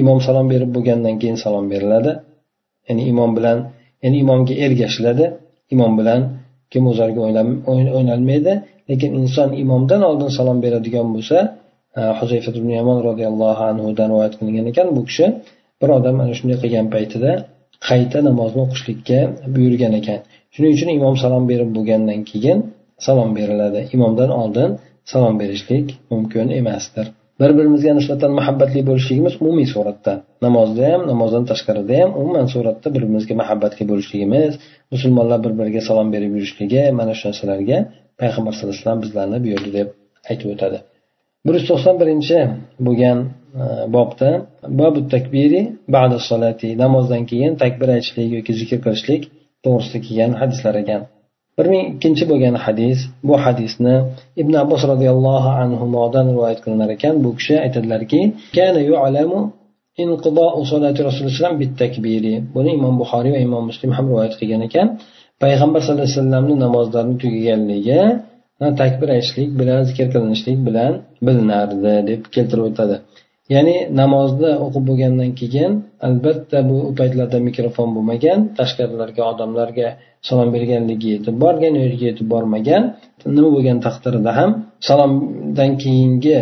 Imom 0.00 0.18
salom 0.26 0.46
berib 0.52 0.70
bo'lgandan 0.76 1.14
keyin 1.20 1.38
salom 1.44 1.66
beriladi. 1.72 2.12
Ya'ni 2.88 3.02
imom 3.12 3.30
bilan 3.36 3.58
ya'ni 4.02 4.16
imomga 4.24 4.54
ergashiladi. 4.64 5.24
Imom 5.74 5.92
bilan 5.98 6.20
kim 6.72 6.82
o'zarga 6.90 7.20
o'ynalmaydi. 7.98 8.52
Lekin 8.90 9.10
inson 9.20 9.48
imomdan 9.62 10.02
oldin 10.08 10.30
salom 10.38 10.58
beradigan 10.64 11.06
bo'lsa 11.14 11.38
e, 11.98 12.00
huzayfa 12.18 12.50
ibn 12.60 12.70
yamon 12.78 12.98
roziyallohu 13.08 13.62
anhudan 13.70 14.08
rivoyat 14.12 14.34
qilingan 14.38 14.66
ekan 14.72 14.88
bu 14.96 15.02
kishi 15.08 15.26
bir 15.80 15.88
odam 15.98 16.14
mana 16.20 16.32
shunday 16.38 16.58
qilgan 16.62 16.86
paytida 16.94 17.30
qayta 17.88 18.18
namozni 18.28 18.60
o'qishlikka 18.66 19.18
buyurgan 19.54 19.92
ekan. 20.00 20.20
Shuning 20.54 20.72
uchun 20.76 20.90
imom 20.98 21.14
salom 21.22 21.44
berib 21.50 21.70
bo'lgandan 21.76 22.20
keyin 22.30 22.58
salom 23.06 23.30
beriladi. 23.38 23.80
Imomdan 23.96 24.30
oldin 24.40 24.70
salom 25.12 25.34
berishlik 25.42 25.86
mumkin 26.12 26.46
emasdir. 26.60 27.06
Bir 27.40 27.50
birimizga 27.58 27.92
nisbatan 27.98 28.32
muhabbatli 28.38 28.80
bo'lishligimiz 28.88 29.34
umumiy 29.42 29.68
suratda. 29.74 30.12
Namozda 30.46 30.84
ham 30.92 31.02
namozdan 31.12 31.44
tashqarida 31.50 31.94
ham 32.02 32.10
umuman 32.20 32.46
suratda 32.54 32.88
bir 32.94 33.00
birimizga 33.02 33.34
muhabbatli 33.42 33.84
bo'lishligimiz 33.90 34.52
musulmonlar 34.92 35.38
bir 35.44 35.52
biriga 35.58 35.80
salom 35.88 36.08
berib 36.14 36.32
yurishligi 36.36 36.82
mana 36.98 37.12
shu 37.18 37.24
narsalarga 37.28 37.78
payg'ambar 38.20 38.52
sallallohu 38.54 38.74
alayhi 38.74 38.84
vasallam 38.84 39.02
bizlarni 39.04 39.38
buyurdi 39.44 39.70
deb 39.78 39.88
aytib 40.30 40.48
o'tadi. 40.54 40.78
Bir 41.46 41.54
yuz 41.58 41.64
to'qson 41.70 41.94
birinchi 42.02 42.38
bo'lgan 42.86 43.18
e, 43.62 43.64
bobda 43.96 44.30
babu 44.80 45.00
takbiri 45.14 45.60
ba'da 45.96 46.18
solati 46.30 46.68
namozdan 46.84 47.22
keyin 47.30 47.52
takbir 47.62 47.88
aytishlik 47.96 48.28
yoki 48.36 48.52
zikr 48.60 48.78
qilishlik 48.84 49.22
to'g'risida 49.64 49.98
kelgan 50.06 50.32
hadislar 50.40 50.74
ekan. 50.82 51.02
Bir 51.58 51.66
ming 51.72 51.84
ikkinchi 51.92 52.24
bo'lgan 52.30 52.54
hadis 52.64 52.98
bu 53.28 53.34
hadisni 53.44 53.94
ibn 54.42 54.52
abbos 54.62 54.82
roziyallohu 54.92 55.50
anhudan 55.62 56.26
rivoyat 56.32 56.58
qilinar 56.64 56.90
ekan. 56.96 57.14
Bu 57.24 57.30
kishi 57.38 57.54
aytadilarki 57.64 58.20
buni 62.54 62.70
imom 62.78 62.94
buxoriy 63.00 63.32
va 63.36 63.40
imom 63.48 63.64
muslim 63.70 63.90
ham 63.96 64.04
rivoyat 64.10 64.34
qilgan 64.40 64.62
ekan. 64.68 64.86
Payg'ambar 65.42 65.80
sallallohu 65.82 66.06
alayhi 66.06 66.18
vasallamni 66.18 66.54
namozlarini 66.64 67.16
tugaganligi 67.22 68.00
takbir 68.80 69.08
aytishlik 69.16 69.50
bilan 69.60 69.80
zikr 69.88 70.06
qilinishlik 70.14 70.58
bilan 70.68 70.92
bilinardi 71.26 71.94
deb 72.10 72.20
keltirib 72.34 72.64
o'tadi. 72.70 72.96
Ya'ni 73.54 73.76
namozni 74.00 74.52
o'qib 74.64 74.84
bo'lgandan 74.90 75.30
keyin 75.40 75.72
albatta 76.08 76.58
bu 76.68 76.76
u 76.88 76.90
paytlarda 77.00 77.38
mikrofon 77.48 77.88
bo'lmagan 77.96 78.38
tashqarilarga 78.58 79.22
odamlarga 79.32 79.88
salom 80.28 80.48
berganligi 80.56 81.08
yetib 81.14 81.34
borgan 81.44 81.72
u 81.78 81.80
yerga 81.86 82.04
yetib 82.10 82.28
bormagan 82.34 82.82
nima 83.36 83.48
bo'lgan 83.56 83.78
taqdirda 83.86 84.30
ham 84.38 84.50
salomdan 84.88 85.70
keyingi 85.82 86.38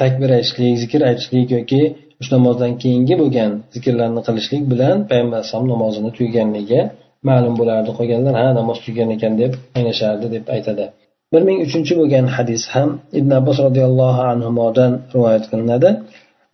takbir 0.00 0.28
aytishlik 0.36 0.74
zikr 0.82 1.00
aytishlik 1.10 1.48
yoki 1.56 1.82
o'sha 2.20 2.30
namozdan 2.36 2.72
keyingi 2.82 3.14
bo'lgan 3.22 3.50
zikrlarni 3.74 4.20
qilishlik 4.28 4.62
bilan 4.72 4.96
payg'ambar 5.10 5.36
alayhisalom 5.38 5.68
namozini 5.74 6.10
tugaganligi 6.16 6.80
ma'lum 7.28 7.54
bo'lardi. 7.60 7.90
Qolganlar 7.98 8.34
ha 8.40 8.46
namoz 8.60 8.78
tugagan 8.84 9.10
ekan 9.16 9.32
deb 9.42 9.52
anglashardi 9.78 10.26
deb 10.34 10.44
aytadi. 10.54 10.84
Bir 11.32 11.42
ming 11.48 11.58
uchinchi 11.66 11.92
bo'lgan 12.00 12.26
hadis 12.36 12.62
ham 12.74 12.88
ibn 13.18 13.30
abbos 13.40 13.58
roziyallohu 13.66 14.22
anhudan 14.32 14.92
rivoyat 15.14 15.44
qilinadi. 15.50 15.90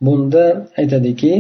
bunda 0.05 0.45
aytadiki 0.81 1.33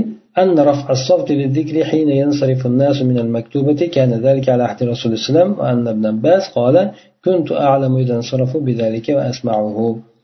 أن 0.43 0.55
رفع 0.69 0.87
الصوت 0.97 1.29
للذكر 1.39 1.75
حين 1.89 2.09
ينصرف 2.21 2.61
الناس 2.71 2.97
من 3.09 3.17
المكتوبة 3.23 3.81
كان 3.95 4.11
ذلك 4.27 4.45
على 4.53 4.63
عهد 4.69 4.79
رسول 4.93 5.11
الله 5.13 5.45
وأن 5.59 5.87
ابن 5.93 6.05
عباس 6.13 6.43
قال 6.57 6.75
كنت 7.25 7.49
أعلم 7.67 7.93
إذا 8.03 8.15
انصرفوا 8.19 8.61
بذلك 8.67 9.05
وأسمعه 9.17 9.77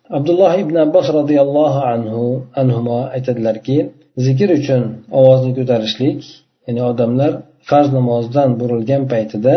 abdulloh 0.09 0.53
ibn 0.63 0.75
abbos 0.85 1.07
roziyallohu 1.19 1.79
anhu 1.93 2.23
anhuma 2.61 2.99
aytadilarki 3.15 3.77
zikr 4.25 4.49
uchun 4.59 4.83
ovozni 5.19 5.51
ko'tarishlik 5.57 6.19
ya'ni 6.67 6.81
odamlar 6.91 7.31
farz 7.69 7.89
namozdan 7.97 8.49
burilgan 8.59 9.03
paytida 9.13 9.55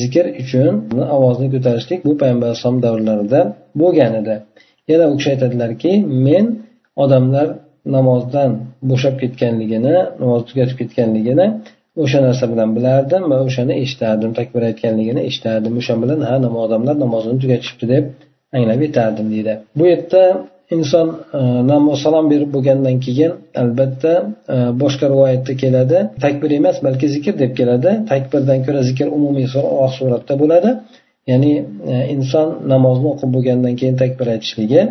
zikr 0.00 0.26
uchun 0.42 0.72
ovozni 1.16 1.48
ko'tarishlik 1.54 2.00
bu 2.06 2.12
payg'ambar 2.20 2.46
alayhisalom 2.48 2.80
davrlarida 2.86 3.40
bo'lgan 3.80 4.12
edi 4.20 4.34
yana 4.90 5.04
u 5.12 5.14
kishi 5.18 5.30
aytadilarki 5.34 5.92
men 6.26 6.44
odamlar 7.04 7.46
namozdan 7.95 8.49
bo'shab 8.89 9.15
ketganligini 9.21 9.95
namoz 10.21 10.41
tugatib 10.49 10.77
ketganligini 10.81 11.47
o'sha 12.03 12.19
narsa 12.27 12.45
bilan 12.53 12.69
bilardim 12.77 13.23
va 13.31 13.37
o'shani 13.47 13.73
eshitardim 13.83 14.31
takbir 14.39 14.61
aytganligini 14.69 15.21
eshitardim 15.29 15.73
o'sha 15.81 15.95
bilan 16.03 16.19
ha 16.29 16.35
odamlar 16.65 16.95
namozini 17.05 17.37
tugatishibdi 17.43 17.85
deb 17.95 18.05
anglab 18.57 18.81
yetardim 18.81 19.27
deydi. 19.33 19.53
Bu 19.77 19.85
yerda 19.91 20.21
inson 20.75 21.07
e, 21.33 21.95
salom 22.03 22.25
berib 22.31 22.49
bo'lgandan 22.55 22.97
keyin 23.05 23.31
albatta 23.61 24.13
e, 24.53 24.55
boshqa 24.81 25.05
rivoyatda 25.13 25.53
keladi. 25.63 25.99
Takbir 26.25 26.51
emas 26.59 26.77
balki 26.87 27.07
zikr 27.15 27.33
deb 27.43 27.51
keladi. 27.59 27.91
Takbirdan 28.11 28.59
ko'ra 28.65 28.81
zikr 28.89 29.07
umumiy 29.17 29.47
suratda 29.97 30.33
bo'ladi. 30.41 30.69
Ya'ni 31.31 31.53
e, 31.91 31.93
inson 32.15 32.47
namozni 32.73 33.07
o'qib 33.13 33.29
bo'lgandan 33.35 33.73
keyin 33.79 33.95
takbir 34.03 34.27
aytishligi 34.35 34.81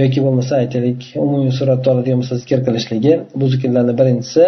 yoki 0.00 0.18
bo'lmasa 0.24 0.52
aytaylik 0.62 1.00
umumiy 1.24 1.52
suratda 1.58 1.88
oladigan 1.94 2.18
bo'lsa 2.22 2.36
zikr 2.42 2.60
qilishligi. 2.66 3.12
Bu 3.40 3.46
zikrlarni 3.52 3.94
birinchisi 4.00 4.44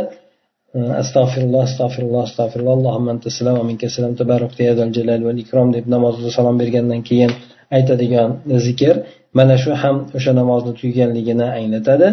e, 0.76 0.78
astag'firulloh 1.02 1.62
astag'firulloh 1.68 2.22
astag'firulloh 2.28 2.74
allohumma 2.78 3.10
anta 3.14 3.28
salam 3.38 3.54
va 3.60 3.64
minka 3.70 3.88
salam 3.96 4.12
ya 4.68 4.72
jalal 4.96 5.20
val 5.28 5.38
ikrom 5.44 5.68
deb 5.76 5.84
namozda 5.94 6.30
salom 6.38 6.56
bergandan 6.62 7.00
keyin 7.08 7.30
aytadigan 7.76 8.30
zikr 8.66 8.94
mana 9.38 9.54
shu 9.62 9.70
ham 9.82 9.96
o'sha 10.16 10.32
namozni 10.40 10.72
tugaganligini 10.80 11.46
anglatadi. 11.58 12.08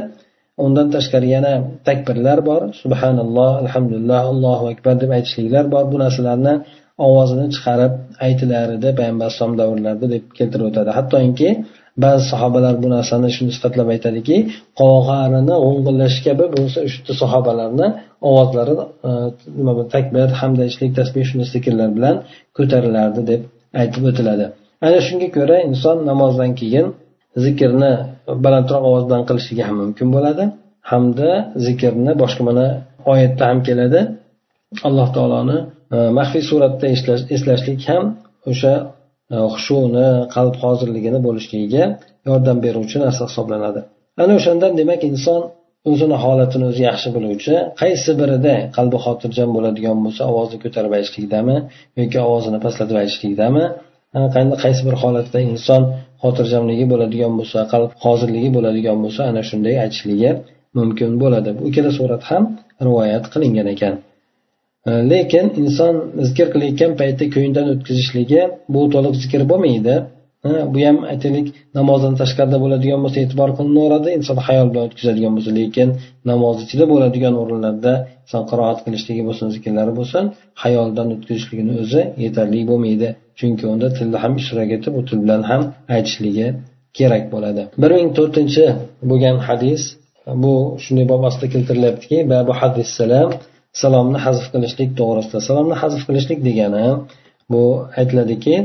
Undan 0.65 0.87
tashqari 0.95 1.27
yana 1.35 1.53
takbirlar 1.87 2.39
bor. 2.49 2.61
Subhanalloh 2.81 3.51
alhamdulillah 3.63 4.21
allohu 4.31 4.65
akbar 4.73 4.93
deb 5.03 5.11
aytishliklar 5.17 5.65
bor. 5.73 5.83
Bu 5.91 5.97
narsalarni 6.03 6.53
ovozini 7.07 7.47
chiqarib 7.55 7.93
aytilar 8.27 8.67
edi 8.77 8.89
payg'ambar 8.99 9.25
alayhisalom 9.27 9.55
davrlarida 9.61 10.07
deb 10.15 10.23
keltirib 10.37 10.65
o'tadi. 10.69 10.89
Hattoki 10.97 11.49
ba'zi 12.03 12.23
sahobalar 12.33 12.75
bu 12.83 12.87
narsani 12.95 13.29
shuni 13.35 13.51
sifatlab 13.57 13.87
aytadiki 13.95 14.35
qog'arini 14.81 15.55
o'ng'illash 15.67 16.17
kabi 16.27 16.45
bo'lsa 16.55 16.79
uchta 16.89 17.13
sahobalarni 17.21 17.87
ovozlari 18.29 18.75
e, 19.09 19.11
nima 19.57 19.71
nima 19.77 19.83
takbir 19.95 20.27
hamda 20.41 20.63
ichlik 20.69 20.91
tasbeh 20.99 21.23
shunday 21.29 21.47
zikrlar 21.55 21.89
bilan 21.97 22.15
ko'tarilardi 22.57 23.21
deb 23.31 23.41
aytib 23.81 24.03
o'tiladi. 24.11 24.45
Ana 24.85 24.99
shunga 25.07 25.27
ko'ra 25.37 25.57
inson 25.69 25.97
namozdan 26.09 26.51
keyin 26.61 26.87
zikrni 27.45 27.93
balandroq 28.45 28.81
ovoz 28.89 29.03
bilan 29.07 29.23
qilishligi 29.29 29.63
ham 29.67 29.75
mumkin 29.83 30.07
bo'ladi. 30.15 30.43
Hamda 30.91 31.29
zikrni 31.65 32.13
boshqa 32.21 32.41
mana 32.49 32.65
oyatda 33.11 33.43
ham 33.49 33.59
keladi. 33.67 34.01
Alloh 34.87 35.07
taoloni 35.15 35.57
e, 35.95 35.97
maxfiy 36.17 36.43
suratda 36.49 36.85
eslashlik 37.35 37.81
ham 37.89 38.03
o'sha 38.51 38.73
xushuni 39.53 40.07
qalb 40.35 40.55
hozirligini 40.63 41.19
bo'lishligiga 41.27 41.83
yordam 42.29 42.57
beruvchi 42.65 42.97
narsa 43.05 43.23
hisoblanadi. 43.29 43.81
Ana 44.23 44.33
o'shandan 44.39 44.73
demak 44.79 45.01
inson 45.11 45.41
o'zini 45.91 46.17
holatini 46.23 46.65
o'zi 46.71 46.81
yaxshi 46.89 47.09
biluvchi 47.15 47.55
qaysi 47.81 48.11
birida 48.21 48.55
qalbi 48.77 48.97
xotirjam 49.05 49.49
bo'ladigan 49.55 49.97
bo'lsa 50.05 50.21
ovozni 50.31 50.57
ko'tarib 50.63 50.91
aytishlikdami 50.97 51.55
yoki 51.99 52.17
ovozini 52.27 52.59
pastlatib 52.65 52.97
aytishlikdami? 53.03 53.65
Qanday 54.35 54.57
qaysi 54.65 54.81
bir 54.87 54.95
holatda 55.03 55.39
inson 55.51 55.81
xotirjamligi 56.23 56.85
bo'ladigan 56.91 57.33
bo'lsa 57.39 57.59
qalb 57.73 57.89
hozirligi 58.03 58.49
bo'ladigan 58.57 58.97
bo'lsa 59.03 59.21
ana 59.31 59.41
shunday 59.49 59.75
aytishligi 59.85 60.31
mumkin 60.77 61.11
bo'ladi. 61.23 61.49
Bu 61.57 61.61
ikkala 61.69 61.91
surat 61.99 62.23
ham 62.29 62.43
rivoyat 62.87 63.25
qilingan 63.33 63.67
ekan. 63.75 63.95
Lekin 64.85 65.45
inson 65.61 65.93
zikr 66.29 66.47
qilayotgan 66.53 66.91
paytda 67.01 67.25
ko'ngildan 67.33 67.67
o'tkazishligi 67.73 68.41
bu 68.73 68.81
to'liq 68.93 69.15
zikr 69.23 69.41
bo'lmaydi. 69.51 69.95
Bu 70.73 70.79
ham 70.87 70.97
aytaylik 71.11 71.47
namozdan 71.79 72.13
tashqarida 72.21 72.57
bo'ladigan 72.63 72.99
bo'lsa 73.03 73.17
e'tibor 73.23 73.49
qilinaveradi 73.57 74.09
inson 74.17 74.37
hayol 74.47 74.67
bilan 74.71 74.83
o'tkazadigan 74.89 75.33
bo'lsa 75.37 75.51
lekin 75.59 75.89
namoz 76.31 76.57
ichida 76.65 76.85
bo'ladigan 76.91 77.33
o'rinlarda 77.41 77.93
inson 78.25 78.43
qiroat 78.51 78.79
qilishligi 78.85 79.23
bo'lsin 79.29 79.47
zikrlari 79.55 79.93
bo'lsin 79.99 80.23
hayoldan 80.63 81.07
o'tkazishligini 81.15 81.73
o'zi 81.83 82.01
yetarli 82.25 82.61
bo'lmaydi. 82.71 83.07
Chunki 83.39 83.65
unda 83.73 83.87
tilni 83.97 84.17
ham 84.23 84.33
ishtirok 84.41 84.69
etib 84.77 84.93
u 84.99 85.01
til 85.07 85.17
bilan 85.23 85.41
ham 85.49 85.61
aytishligi 85.95 86.47
kerak 86.97 87.23
bo'ladi. 87.33 87.61
Bir 87.81 87.91
ming 87.97 88.09
to'rtinchi 88.17 88.65
bo'lgan 89.09 89.37
hadis 89.47 89.81
bu 90.43 90.53
shunday 90.83 91.05
bob 91.11 91.21
ostida 91.29 91.47
keltirilyaptiki 91.53 92.17
babu 92.33 92.51
hadis 92.61 92.87
salam 92.99 93.29
salomni 93.81 94.19
hazf 94.25 94.45
qilishlik 94.53 94.89
to'g'risida. 94.99 95.39
Salomni 95.49 95.75
hazf 95.81 96.01
qilishlik 96.07 96.39
degani 96.47 96.85
bu 97.53 97.63
aytiladiki 97.99 98.55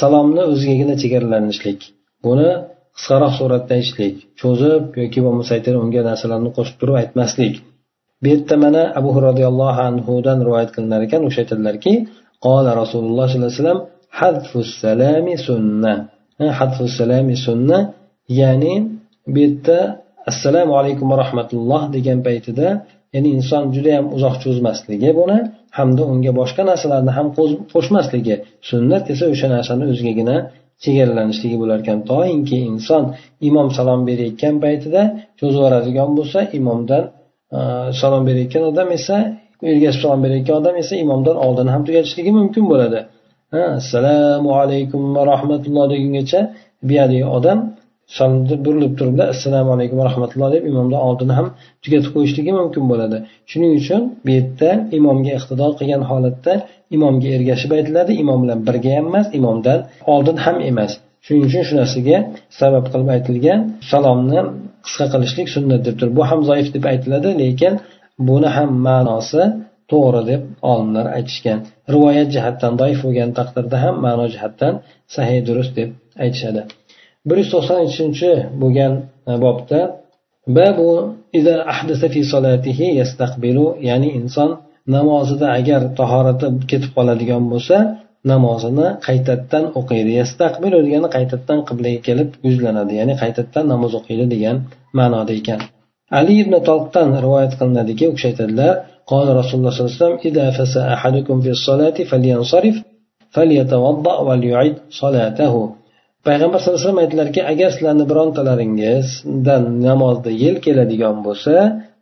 salomni 0.00 0.42
o'zigagina 0.52 0.94
chegaralanishlik 1.02 1.78
buni 2.26 2.50
qisqaroq 2.96 3.32
suratda 3.40 3.72
aytishlik 3.78 4.14
cho'zib 4.40 4.82
yoki 5.02 5.20
bo'lmasa 5.26 5.52
unga 5.84 6.02
narsalarni 6.10 6.50
qo'shib 6.56 6.76
turib 6.80 6.96
aytmaslik. 7.02 7.54
Bu 8.22 8.26
yerda 8.32 8.54
mana 8.64 8.82
abu 8.98 9.10
roziyallohu 9.28 9.80
anhudan 9.90 10.38
rivoyat 10.46 10.70
qilinar 10.74 11.00
ekan 11.06 11.22
o'sha 11.28 11.38
aytadilarki 11.44 11.92
qola 12.46 12.70
rasululloh 12.82 13.26
sollallohu 13.32 13.50
alayhi 13.50 13.62
vasallam 13.62 13.80
salami 14.84 15.34
sunna. 15.48 15.94
Salami 17.00 17.36
sunna 17.46 17.78
ya'ni 18.40 18.74
bu 19.32 19.38
yerda 19.44 19.78
assalomu 20.30 20.72
alaykum 20.80 21.06
va 21.12 21.16
rahmatulloh 21.24 21.82
degan 21.96 22.18
paytida 22.26 22.68
ya'ni 23.14 23.28
inson 23.38 23.62
judayam 23.74 24.06
uzoq 24.16 24.34
cho'zmasligi 24.42 25.10
buni 25.20 25.38
hamda 25.78 26.02
unga 26.12 26.32
boshqa 26.40 26.62
narsalarni 26.70 27.12
ham 27.18 27.26
qo'shmasligi 27.74 28.34
sunnat 28.70 29.04
esa 29.14 29.24
o'sha 29.32 29.48
narsani 29.56 29.84
o'zigagina 29.92 30.36
chegaralanishligi 30.84 31.56
bo'lar 31.62 31.78
ekan. 31.84 31.98
Toinki 32.10 32.58
inson 32.70 33.02
imom 33.48 33.68
salom 33.78 34.00
berayotgan 34.08 34.54
paytida 34.64 35.02
cho'zib 35.38 35.58
yuboradigan 35.58 36.10
bo'lsa 36.18 36.38
imomdan 36.58 37.04
e, 37.58 37.60
salom 38.00 38.22
berayotgan 38.28 38.64
odam 38.70 38.88
esa 38.98 39.16
ergashib 39.72 40.00
salom 40.04 40.20
berayotgan 40.24 40.56
odam 40.62 40.76
esa 40.82 40.94
imomdan 41.04 41.36
oldin 41.46 41.68
ham 41.74 41.82
tugatishligi 41.86 42.32
mumkin 42.40 42.64
bo'ladi. 42.72 43.00
Assalomu 43.80 44.50
alaykum 44.62 45.02
va 45.16 45.22
rahmatulloh 45.32 45.84
degungacha 45.92 46.40
buyerdagi 46.88 47.24
odam 47.38 47.58
salomni 48.16 48.56
burilib 48.64 48.92
turibda 48.98 49.24
assalomu 49.32 49.70
alaykum 49.76 49.96
va 50.00 50.04
rahmatulloh 50.10 50.48
deb 50.56 50.64
imomdan 50.70 51.00
oldin 51.08 51.30
ham 51.36 51.46
tugatib 51.84 52.10
qo'yishligi 52.16 52.52
mumkin 52.60 52.84
bo'ladi. 52.90 53.16
Shuning 53.50 53.72
uchun 53.80 54.02
bu 54.24 54.30
yerda 54.36 54.70
imomga 54.98 55.32
iqtido 55.38 55.66
qilgan 55.78 56.02
holatda 56.10 56.52
imomga 56.96 57.28
ergashib 57.36 57.70
aytiladi. 57.78 58.12
Imom 58.22 58.38
bilan 58.44 58.58
birga 58.68 58.90
ham 58.96 59.06
emas 59.10 59.26
imomdan 59.38 59.78
oldin 60.14 60.36
ham 60.44 60.56
emas. 60.70 60.92
Shuning 61.24 61.42
uchun 61.48 61.62
shu 61.68 61.74
narsaga 61.80 62.16
sabab 62.60 62.84
qilib 62.92 63.08
aytilgan 63.16 63.60
salomni 63.90 64.40
qisqa 64.86 65.06
qilishlik 65.12 65.48
sunnat 65.54 65.80
deb 65.86 65.94
turib. 65.98 66.14
Bu 66.18 66.24
ham 66.30 66.40
zaif 66.50 66.68
deb 66.76 66.84
aytiladi 66.92 67.28
lekin 67.42 67.72
buni 68.28 68.48
ham 68.56 68.70
ma'nosi 68.88 69.42
to'g'ri 69.92 70.22
deb 70.30 70.42
olimlar 70.70 71.06
aytishgan. 71.16 71.58
Rivoyat 71.94 72.28
jihatdan 72.34 72.72
doif 72.80 72.98
bo'lgan 73.04 73.30
taqdirda 73.38 73.76
ham 73.84 73.94
ma'no 74.06 74.26
jihatdan 74.34 74.74
sahiy 75.14 75.40
durust 75.48 75.72
deb 75.80 75.88
aytishadi. 76.24 76.62
bir 77.27 77.37
yuz 77.41 77.49
to'qson 77.53 77.79
uchinchi 77.89 78.31
bo'lgan 78.61 78.93
e, 79.29 79.33
bobda 79.45 79.79
babu 80.57 80.91
ya'ni 83.89 84.09
inson 84.19 84.49
namozida 84.95 85.47
agar 85.59 85.81
tahorati 85.99 86.47
ketib 86.71 86.91
qoladigan 86.97 87.43
bo'lsa 87.53 87.77
namozini 88.31 88.87
qaytadan 89.07 89.65
o'qiydi 89.79 90.11
yastaqbilu 90.21 90.77
degani 90.87 91.07
qaytadan 91.15 91.59
qiblaga 91.69 91.99
kelib 92.07 92.29
yuzlanadi 92.47 92.93
ya'ni 92.99 93.13
qaytadan 93.21 93.65
namoz 93.73 93.91
o'qiydi 93.99 94.25
degan 94.33 94.57
ma'noda 94.99 95.33
ekan 95.41 95.59
ali 96.19 96.33
ibn 96.43 96.53
tolqdan 96.69 97.09
rivoyat 97.25 97.53
qilinadiki 97.59 98.03
u 98.09 98.13
kishi 98.15 98.27
aytadilar 98.31 98.73
قال 99.11 99.27
رسول 99.39 99.55
الله 99.59 99.71
صلى 99.71 99.81
الله 99.81 99.93
عليه 99.93 100.03
وسلم 100.03 100.19
إذا 100.29 100.45
فسى 100.57 100.81
أحدكم 100.95 101.35
في 101.43 101.49
الصلاة 101.57 101.97
فلينصرف 102.09 102.75
فليتوضأ 103.35 104.15
وليعد 104.27 104.75
صلاته 105.01 105.53
payg'ambar 106.26 106.58
sallallohu 106.60 106.80
alayhi 106.80 106.88
vasallam 106.88 107.04
aytdilarki 107.04 107.40
agar 107.52 107.70
sizlarni 107.74 108.04
birontalaringizdan 108.10 109.62
namozda 109.88 110.30
yel 110.44 110.56
keladigan 110.64 111.16
bo'lsa 111.26 111.54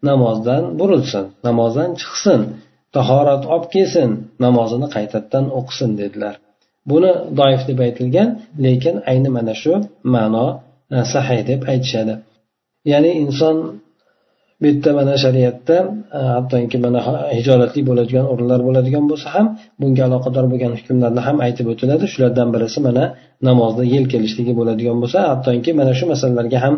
namozdan 0.08 0.62
burilsin 0.80 1.24
namozdan 1.48 1.90
chiqsin 2.00 2.40
tahorat 2.96 3.42
olib 3.54 3.66
kelsin 3.74 4.10
namozini 4.44 4.88
qaytadan 4.96 5.44
o'qisin 5.58 5.90
dedilar. 6.00 6.34
Buni 6.90 7.12
doif 7.40 7.62
deb 7.68 7.78
aytilgan 7.86 8.28
lekin 8.66 8.96
ayni 9.10 9.30
mana 9.36 9.54
shu 9.62 9.72
ma'no 10.14 10.46
e, 10.96 10.98
sahiy 11.12 11.42
deb 11.50 11.60
aytishadi. 11.72 12.14
Ya'ni 12.92 13.10
inson 13.24 13.56
bu 14.60 14.66
yerda 14.66 14.90
mana 14.98 15.14
shariatda 15.24 15.76
e, 16.18 16.20
hattoki 16.34 16.78
mana 16.84 17.00
hijolatli 17.38 17.80
bo'ladigan 17.88 18.26
o'rinlar 18.32 18.60
bo'ladigan 18.68 19.04
bo'lsa 19.10 19.28
ham 19.34 19.46
bunga 19.80 20.02
aloqador 20.08 20.44
bo'lgan 20.52 20.72
hukmlarni 20.78 21.20
ham 21.26 21.36
aytib 21.46 21.66
o'tiladi. 21.72 22.04
Shulardan 22.12 22.48
birisi 22.54 22.78
mana 22.86 23.04
namozda 23.48 23.84
yel 23.94 24.04
kelishligi 24.12 24.52
bo'ladigan 24.60 24.96
bo'lsa 25.02 25.18
hattoki 25.32 25.70
mana 25.80 25.92
shu 25.98 26.04
masalalarga 26.12 26.58
ham 26.64 26.74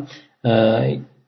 e, 0.48 0.52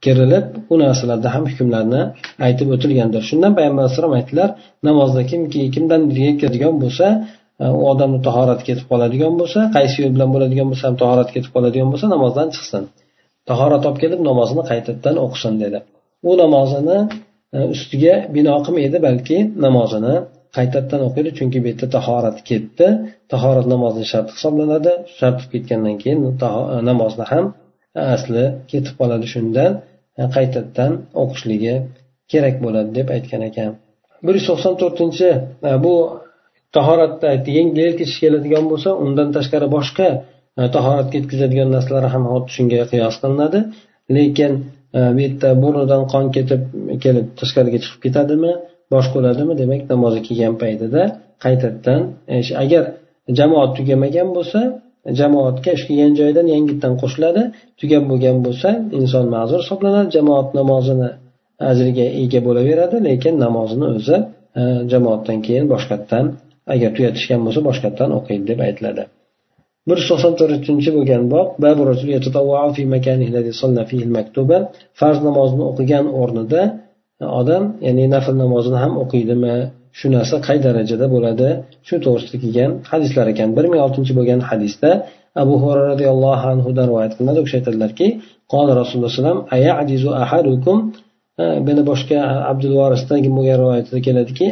kirilib 0.04 0.46
u 0.72 0.74
narsalarda 0.84 1.28
ham 1.34 1.44
hukmlarni 1.50 2.02
aytib 2.46 2.68
o'tilgandir. 2.74 3.22
Shundan 3.30 3.52
payg'ambar 3.58 3.82
alayhisalom 3.84 4.14
aytdilar 4.18 4.48
namozda 4.88 5.22
kimki 5.30 5.60
kimdan 5.74 6.02
keladigan 6.40 6.74
bo'lsa 6.82 7.06
e, 7.62 7.64
u 7.80 7.82
odamni 7.92 8.20
tahorati 8.28 8.62
ketib 8.68 8.86
qoladigan 8.92 9.34
bo'lsa 9.40 9.60
qaysi 9.76 9.96
yo'l 10.02 10.12
bilan 10.16 10.30
bo'ladigan 10.34 10.66
bo'lsa 10.70 10.84
ham 10.88 10.96
tahorati 11.02 11.30
ketib 11.36 11.50
qoladigan 11.56 11.88
bo'lsa 11.92 12.06
namozdan 12.14 12.48
chiqsin. 12.54 12.82
Tahorat 13.50 13.82
olib 13.88 13.98
kelib 14.02 14.20
namozini 14.28 14.62
qaytadan 14.70 15.16
o'qisin 15.24 15.54
dedi. 15.64 15.80
U 16.28 16.30
namozini 16.42 16.98
e, 17.56 17.58
ustiga 17.74 18.14
bino 18.36 18.54
qilmaydi 18.66 18.98
balki 19.06 19.38
namozini 19.66 20.14
qaytadan 20.56 21.00
o'qiydi 21.08 21.30
chunki 21.38 21.58
bu 21.62 21.68
yerda 21.70 21.86
tahorat 21.96 22.38
ketdi. 22.50 22.86
Tahorat 23.32 23.66
namozni 23.74 24.04
sharti 24.12 24.32
hisoblanadi. 24.36 24.92
Shart 25.18 25.38
ketgandan 25.52 25.96
keyin 26.02 26.18
e, 26.28 26.32
namozni 26.90 27.24
ham 27.32 27.44
e, 27.98 28.00
asli 28.16 28.44
ketib 28.70 28.94
qoladi 29.00 29.26
shundan 29.34 29.72
qaytadan 30.36 30.92
o'qishligi 31.22 31.74
kerak 32.32 32.56
bo'ladi 32.64 32.90
deb 32.98 33.08
aytgan 33.16 33.42
ekan. 33.50 33.70
Bir 34.26 34.34
yuz 34.38 34.46
to'qson 34.50 34.74
to'rtinchi 34.82 35.28
bu 35.84 35.94
tahoratda 36.76 37.28
yengil 37.58 37.92
ketish 37.98 38.18
keladigan 38.24 38.64
bo'lsa 38.72 38.90
undan 39.04 39.28
tashqari 39.36 39.68
boshqa 39.76 40.08
tahorat 40.76 41.08
ketkazadigan 41.14 41.68
narsalar 41.76 42.04
ham 42.14 42.24
xuddi 42.32 42.50
shunga 42.56 42.82
qiyos 42.92 43.16
qilinadi. 43.22 43.58
Lekin 44.16 44.52
Э, 44.94 45.14
bu 45.14 45.20
yerda 45.20 45.48
burnidan 45.62 46.02
qon 46.12 46.24
ketib 46.36 46.62
kelib 47.04 47.26
tashqariga 47.40 47.78
chiqib 47.84 48.00
ketadimi 48.06 48.52
bosh 48.92 49.08
bo'ladimi 49.14 49.54
demak 49.62 49.82
namozga 49.92 50.22
kelgan 50.28 50.54
paytida 50.62 51.02
qaytadan 51.44 52.00
e, 52.34 52.36
agar 52.64 52.84
jamoat 53.38 53.70
tugamagan 53.78 54.28
bo'lsa 54.36 54.60
jamoatga 55.20 55.70
ish 55.76 55.84
kelgan 55.88 56.12
joyidan 56.20 56.46
yangitdan 56.54 56.94
qo'shiladi 57.02 57.42
tugab 57.80 58.04
bo'lgan 58.10 58.38
bo'lsa 58.46 58.68
inson 59.00 59.24
ma'zur 59.36 59.60
hisoblanadi 59.64 60.08
jamoat 60.16 60.48
namozini 60.60 61.10
ajriga 61.70 62.06
ega 62.22 62.40
bo'laveradi 62.48 62.96
lekin 63.08 63.34
namozini 63.44 63.86
o'zi 63.96 64.16
e, 64.60 64.62
jamoatdan 64.92 65.38
keyin 65.46 65.66
boshqatdan 65.74 66.24
agar 66.74 66.90
tugatishgan 66.96 67.40
bo'lsa 67.46 67.60
boshqatdan 67.68 68.10
o'qiydi 68.18 68.44
deb 68.52 68.60
aytiladi. 68.68 69.02
Bir 69.90 69.98
yuz 70.00 70.06
to'qson 70.10 70.32
to'rtinchi 70.40 70.90
bo'lgan 70.96 71.22
bob 71.34 71.48
farz 75.00 75.18
namozni 75.28 75.62
o'qigan 75.70 76.04
o'rnida 76.20 76.62
e, 77.22 77.24
odam 77.40 77.64
ya'ni 77.86 78.04
nafl 78.14 78.34
namozini 78.44 78.78
ham 78.84 78.92
o'qiydimi? 79.02 79.54
Shu 79.98 80.06
narsa 80.16 80.36
qay 80.46 80.58
darajada 80.66 81.06
bo'ladi? 81.14 81.48
Shu 81.88 81.94
to'g'risida 82.04 82.36
kelgan 82.42 82.70
hadislar 82.90 83.26
ekan. 83.32 83.48
Bir 83.56 83.64
ming 83.70 83.80
oltinchi 83.86 84.12
bo'lgan 84.18 84.40
hadisda 84.50 84.90
abu 85.42 85.54
hurra 85.62 85.82
roziyallohu 85.92 86.46
anhudan 86.54 86.86
rivoyat 86.90 87.12
qilinadi. 87.16 87.38
U 87.42 87.44
kishi 87.46 87.56
aytadilarki 87.60 88.06
qola 88.52 88.72
rasululloh 88.80 89.12
alayhi 89.54 89.70
e, 91.42 91.44
buni 91.66 91.82
boshqa 91.90 92.18
abdul 92.50 92.74
vorisdan 92.80 93.18
bo'lgan 93.38 93.56
rivoyatda 93.62 93.98
keladiki 94.06 94.46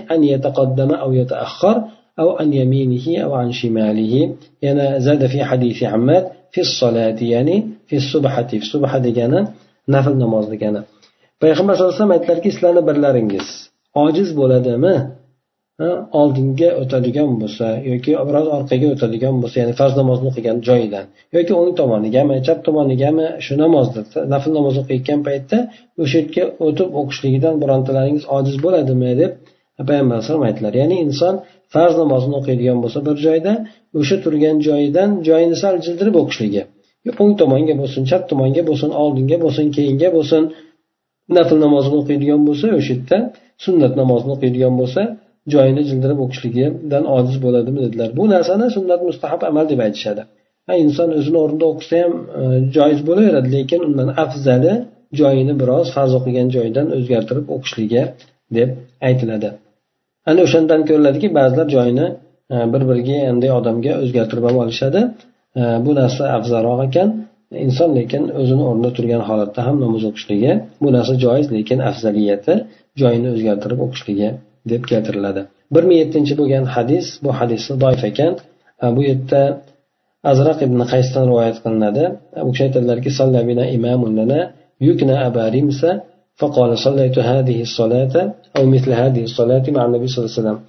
أو 2.19 2.29
عن 2.37 2.53
يمينه 2.53 3.05
أو 3.23 3.33
عن 3.33 3.51
شماله 3.51 4.13
يعني 4.61 4.99
زاد 4.99 5.25
في 5.33 5.43
حديث 5.43 5.83
عماد 5.83 6.25
في 6.51 6.61
الصلاة 6.61 7.19
يعني 7.33 7.55
في 7.87 7.95
الصبحة 7.95 8.47
في 8.47 8.57
الصبحة 8.57 8.99
degani 8.99 9.39
nafl 9.87 10.13
namoz 10.23 10.45
degani 10.53 10.81
payg'ambar 11.41 11.73
sallallohu 11.75 11.93
alayhi 11.93 11.99
vasallam 11.99 12.15
aytdilarki 12.17 12.49
sizlarni 12.55 12.81
birlaringiz 12.89 13.47
ojiz 14.05 14.29
bo'ladimi 14.39 14.95
oldinga 16.21 16.69
o'tadigan 16.81 17.31
bo'lsa 17.41 17.67
yoki 17.91 18.11
biroz 18.29 18.47
orqaga 18.57 18.87
o'tadigan 18.95 19.35
bo'lsa 19.41 19.55
ya'ni 19.61 19.73
farz 19.79 19.93
namozni 20.01 20.25
o'qigan 20.31 20.57
joyidan 20.67 21.05
yoki 21.35 21.53
o'ng 21.59 21.71
tomonigami 21.79 22.35
chap 22.47 22.59
tomonigami 22.67 23.25
shu 23.45 23.53
namozni 23.63 24.01
nafl 24.33 24.51
namoz 24.57 24.75
o'qiyotgan 24.81 25.19
paytda 25.27 25.57
o'sha 26.03 26.17
yerga 26.21 26.43
o'tib 26.65 26.89
o'qishligidan 26.99 27.55
birontalaringiz 27.63 28.25
ojiz 28.37 28.55
bo'ladimi 28.65 29.11
deb 29.21 29.31
payg'ambar 29.89 30.15
alayhisalom 30.17 30.43
aytdilar 30.49 30.73
ya'ni 30.81 30.95
inson 31.05 31.35
farz 31.74 31.94
namozini 32.02 32.34
o'qiydigan 32.40 32.78
bo'lsa 32.84 32.98
bir 33.08 33.16
joyda 33.26 33.52
o'sha 34.00 34.16
turgan 34.24 34.56
joyidan 34.68 35.10
joyini 35.28 35.56
sal 35.62 35.74
jildirib 35.86 36.16
o'qishligi. 36.22 36.62
O'ng 37.22 37.34
tomonga 37.42 37.74
bo'lsin 37.80 38.02
chap 38.10 38.22
tomonga 38.30 38.62
bo'lsin 38.70 38.90
oldinga 39.02 39.36
bo'lsin 39.44 39.66
keyinga 39.76 40.08
bo'lsin 40.16 40.42
nafl 41.36 41.56
namozini 41.66 41.96
o'qiydigan 42.02 42.40
bo'lsa 42.48 42.66
o'sha 42.78 42.94
yerda 42.94 43.18
sunnat 43.64 43.92
namozini 44.00 44.32
o'qiydigan 44.36 44.74
bo'lsa 44.80 45.02
joyini 45.52 45.82
jildirib 45.90 46.18
o'qishligidan 46.24 47.04
ojiz 47.16 47.36
bo'ladimi 47.44 47.80
dedilar. 47.84 48.08
Bu 48.18 48.24
narsani 48.34 48.66
sunnat 48.76 49.00
mustahab 49.08 49.40
amal 49.50 49.64
deb 49.72 49.80
aytishadi. 49.86 50.22
Inson 50.84 51.10
o'zini 51.18 51.38
o'rnida 51.44 51.66
o'qisa 51.72 51.96
ham 52.02 52.14
e, 52.40 52.42
joiz 52.76 53.00
bo'laveradi 53.08 53.48
lekin 53.56 53.80
undan 53.88 54.08
afzali 54.24 54.74
joyini 55.20 55.54
biroz 55.60 55.86
farz 55.96 56.12
o'qigan 56.18 56.48
joyidan 56.56 56.86
o'zgartirib 56.96 57.46
o'qishligi 57.54 58.02
deb 58.56 58.68
aytiladi. 59.08 59.50
Ana 60.30 60.40
o'shandan 60.46 60.80
ko'riladiki 60.88 61.28
ba'zilar 61.38 61.66
joyini 61.76 62.06
e, 62.54 62.56
bir 62.72 62.82
biriga 62.90 63.18
anday 63.30 63.50
odamga 63.58 63.92
o'zgartirib 64.02 64.44
ham 64.48 64.56
olishadi. 64.64 65.00
E, 65.60 65.62
bu 65.84 65.90
narsa 66.00 66.22
afzalroq 66.38 66.80
ekan. 66.88 67.08
Inson 67.66 67.90
lekin 67.98 68.22
o'zini 68.40 68.64
o'rnida 68.70 68.90
turgan 68.96 69.22
holatda 69.28 69.60
ham 69.66 69.76
namoz 69.84 70.02
o'qishligi 70.10 70.52
bu 70.82 70.88
narsa 70.96 71.14
joiz 71.24 71.46
lekin 71.56 71.78
afzaliyati 71.90 72.54
joyini 73.00 73.28
o'zgartirib 73.34 73.80
o'qishligi 73.86 74.28
deb 74.72 74.82
keltiriladi. 74.90 75.42
bir 75.74 75.82
ming 75.88 75.98
yettinchi 76.02 76.34
bo'lgan 76.40 76.64
hadis 76.74 77.06
bu 77.24 77.30
hadis 77.40 77.62
doif 77.82 78.02
ekan. 78.10 78.32
E, 78.82 78.86
bu 78.96 79.00
yerda 79.08 79.40
azraq 80.30 80.58
ibn 80.66 80.80
qaysdan 80.92 81.24
rivoyat 81.30 81.56
qilinadi. 81.64 82.04
U 82.48 82.50
kishi 82.52 82.62
aytadilarki 82.68 83.10
yukna 84.88 85.16
فقال 86.41 86.71
صليت 86.77 87.17
هذه 87.19 87.57
الصلاة 87.67 88.15
أو 88.57 88.63
مثل 88.65 88.89
هذه 89.01 89.23
الصلاة 89.29 89.65
مع 89.75 89.85
النبي 89.85 90.07
صلى 90.07 90.19
الله 90.19 90.31
عليه 90.33 90.41
وسلم 90.41 90.59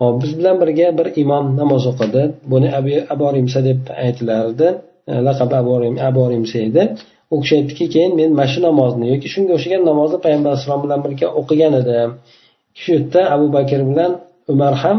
hop 0.00 0.22
biz 0.22 0.32
bilan 0.38 0.56
birga 0.60 0.88
bir 0.98 1.06
imom 1.22 1.56
namoz 1.60 1.84
o'qidi 1.90 2.22
buni 2.52 2.68
aborimsa 3.14 3.60
deb 3.68 3.80
aytilardi 4.04 4.68
laqabi 5.26 5.54
aborimsa 6.10 6.58
edi 6.68 6.82
u 7.30 7.40
kishi 7.40 7.54
aytdiki 7.58 7.86
keyin 7.94 8.12
men 8.20 8.30
mana 8.38 8.48
shu 8.52 8.60
namozni 8.68 9.06
yoki 9.12 9.28
shunga 9.34 9.52
o'xshagan 9.56 9.82
namozni 9.90 10.18
payg'ambar 10.24 10.50
alayhisalom 10.52 10.82
bilan 10.86 11.00
birga 11.06 11.26
o'qigan 11.40 11.72
edim 11.80 12.10
shu 12.80 12.88
yerda 12.94 13.20
abu 13.34 13.46
bakr 13.56 13.80
bilan 13.90 14.12
umar 14.52 14.74
ham 14.82 14.98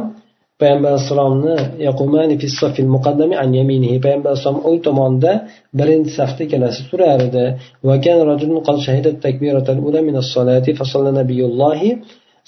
payg'ambar 0.61 0.91
alayhissalomni 0.93 1.57
payg'ambar 4.05 4.31
alayhisalom 4.33 4.61
o'ng 4.69 4.79
tomonda 4.87 5.33
birinchi 5.79 6.13
safda 6.19 6.41
ikkalasi 6.47 6.81
turar 6.91 7.21
edi. 7.29 7.45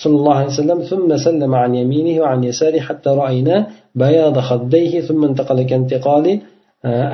صلى 0.05 0.17
الله 0.17 0.35
عليه 0.35 0.47
وسلم 0.47 0.79
ثم 0.83 1.17
سلم 1.17 1.55
عن 1.55 1.75
يمينه 1.75 2.21
وعن 2.23 2.45
يساره 2.45 2.81
حتى 2.81 3.11
رأينا 3.11 3.57
بياض 3.95 4.39
خديه 4.39 5.01
ثم 5.01 5.25
انتقل 5.25 5.63
كانتقال 5.63 6.41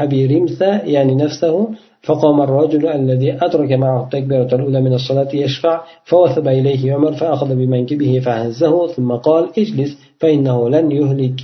أبي 0.04 0.26
رمثة 0.26 0.70
يعني 0.94 1.14
نفسه 1.14 1.68
فقام 2.02 2.40
الرجل 2.42 2.86
الذي 2.86 3.32
أدرك 3.42 3.72
معه 3.72 4.02
التكبيرة 4.04 4.50
الأولى 4.52 4.80
من 4.80 4.94
الصلاة 4.94 5.28
يشفع 5.34 5.80
فوثب 6.04 6.48
إليه 6.48 6.94
عمر 6.94 7.12
فأخذ 7.12 7.54
بمنكبه 7.54 8.20
فهزه 8.24 8.86
ثم 8.86 9.12
قال 9.12 9.48
اجلس 9.58 9.98
فإنه 10.23 10.69
لن 10.69 10.91
يهلك 10.91 11.39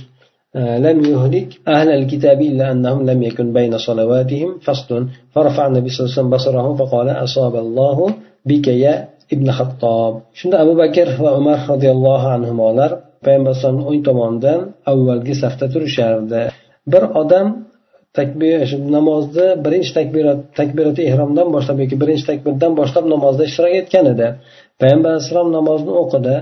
لم 0.86 0.98
يهلك 1.12 1.48
أهل 1.68 1.88
الكتاب 1.98 2.38
إلا 2.42 2.72
أنهم 2.72 3.00
لم 3.10 3.22
يكن 3.22 3.52
بين 3.52 3.78
صلواتهم 3.78 4.58
فصل 4.66 5.06
فرفع 5.34 5.66
النبي 5.66 5.88
صلى 5.88 6.00
الله 6.00 6.12
عليه 6.12 6.20
وسلم 6.20 6.30
بصره 6.36 6.66
فقال 6.80 7.08
أصاب 7.10 7.54
الله 7.56 7.98
بك 8.44 8.66
يا 8.68 8.94
ابن 9.32 9.50
خطاب 9.58 10.12
شند 10.34 10.54
أبو 10.54 10.74
بكر 10.74 11.08
وعمر 11.22 11.58
رضي 11.68 11.90
الله 11.90 12.22
عنهما 12.28 12.66
payg'ambar 13.26 13.50
alayhisalomni 13.52 13.84
o'ng 13.90 14.02
tomonidan 14.08 14.60
avvalgi 14.92 15.34
safda 15.42 15.66
turishardi 15.74 16.42
bir 16.92 17.02
odam 17.20 17.46
takbir 18.18 18.58
shu 18.70 18.76
namozni 18.96 19.46
birinchi 19.64 19.92
takbirat 19.98 20.38
takbirati 20.60 21.02
ehromdan 21.10 21.48
boshlab 21.56 21.78
yoki 21.84 21.96
birinchi 22.02 22.24
takbirdan 22.30 22.72
boshlab 22.80 23.04
namozda 23.14 23.42
ishtirok 23.48 23.74
etgan 23.80 24.04
edi 24.14 24.28
payg'ambar 24.80 25.10
alayhissalom 25.12 25.48
namozni 25.58 25.92
o'qidi 26.02 26.36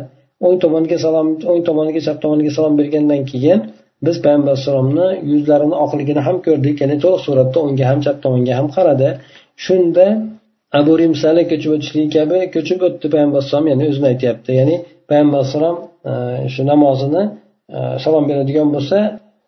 o'ng 0.45 0.57
tomoniga 0.63 0.97
salom 1.05 1.27
o'ng 1.51 1.61
tomoniga 1.69 2.01
chap 2.07 2.17
tomoniga 2.23 2.51
salom 2.57 2.73
bergandan 2.79 3.21
keyin 3.31 3.59
biz 4.05 4.15
payg'ambar 4.25 4.51
alayhissalomni 4.53 5.07
yuzlarini 5.31 5.75
oqligini 5.85 6.21
ham 6.27 6.37
ko'rdik. 6.47 6.75
Ya'ni 6.83 6.97
to'liq 7.03 7.21
suratda 7.27 7.57
o'ngga 7.65 7.85
ham 7.91 7.99
chap 8.05 8.17
tomonga 8.25 8.53
ham 8.59 8.67
qaradi. 8.75 9.09
Shunda 9.65 10.05
abu 10.79 10.91
rimsali 11.01 11.43
ko'chib 11.51 11.71
o'tishligi 11.75 12.09
kabi 12.17 12.37
ko'chib 12.55 12.79
o'tdi 12.87 13.07
payg'ambar 13.13 13.37
alayhisalom. 13.39 13.65
Ya'ni 13.71 13.83
o'zini 13.91 14.07
aytyapti. 14.13 14.51
Ya'ni 14.59 14.75
payg'ambar 15.09 15.37
alayhissalom 15.39 15.75
e, 16.11 16.13
shu 16.53 16.61
namozini 16.71 17.23
e, 17.75 17.79
salom 18.03 18.23
beradigan 18.29 18.67
bo'lsa 18.75 18.97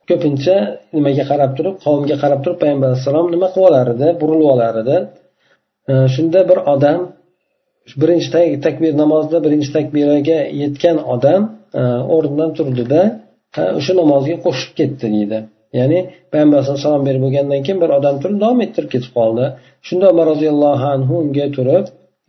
ko'pincha 0.10 0.56
nimaga 0.96 1.24
qarab 1.32 1.52
turib 1.58 1.76
qavmga 1.86 2.16
qarab 2.24 2.40
turib 2.44 2.58
payg'ambar 2.64 2.88
alayhissalom 2.90 3.26
nima 3.34 3.48
qilib 3.54 3.68
olar 3.70 3.88
edi 3.96 4.08
burilib 4.22 4.48
olar 4.54 4.74
edi 4.84 4.98
e, 5.92 5.94
shunda 6.16 6.40
bir 6.50 6.60
odam 6.74 7.00
birinchi 8.02 8.30
takbir 8.66 8.94
namozda 9.04 9.38
birinchi 9.46 9.70
takbiraga 9.78 10.40
yetgan 10.62 10.98
odam 11.16 11.42
e, 11.82 11.82
o'rnidan 12.16 12.52
turdida 12.58 13.02
o'sha 13.80 13.94
namozga 14.02 14.36
qo'shib 14.46 14.72
ketdi 14.80 15.06
deydi. 15.16 15.40
Ya'ni 15.80 16.00
payg'ambar 16.32 16.58
alayhisalom 16.58 16.84
salom 16.86 17.04
berib 17.08 17.22
bo'lgandan 17.26 17.62
keyin 17.66 17.80
bir 17.84 17.90
odam 17.98 18.16
turib 18.22 18.38
davom 18.44 18.60
ettirib 18.66 18.90
ketib 18.96 19.12
qoldi. 19.20 19.46
Shunda 19.88 20.06
umar 20.14 20.26
roziyallohu 20.34 20.86
anhu 20.96 21.14
unga 21.24 21.48
turib 21.58 21.86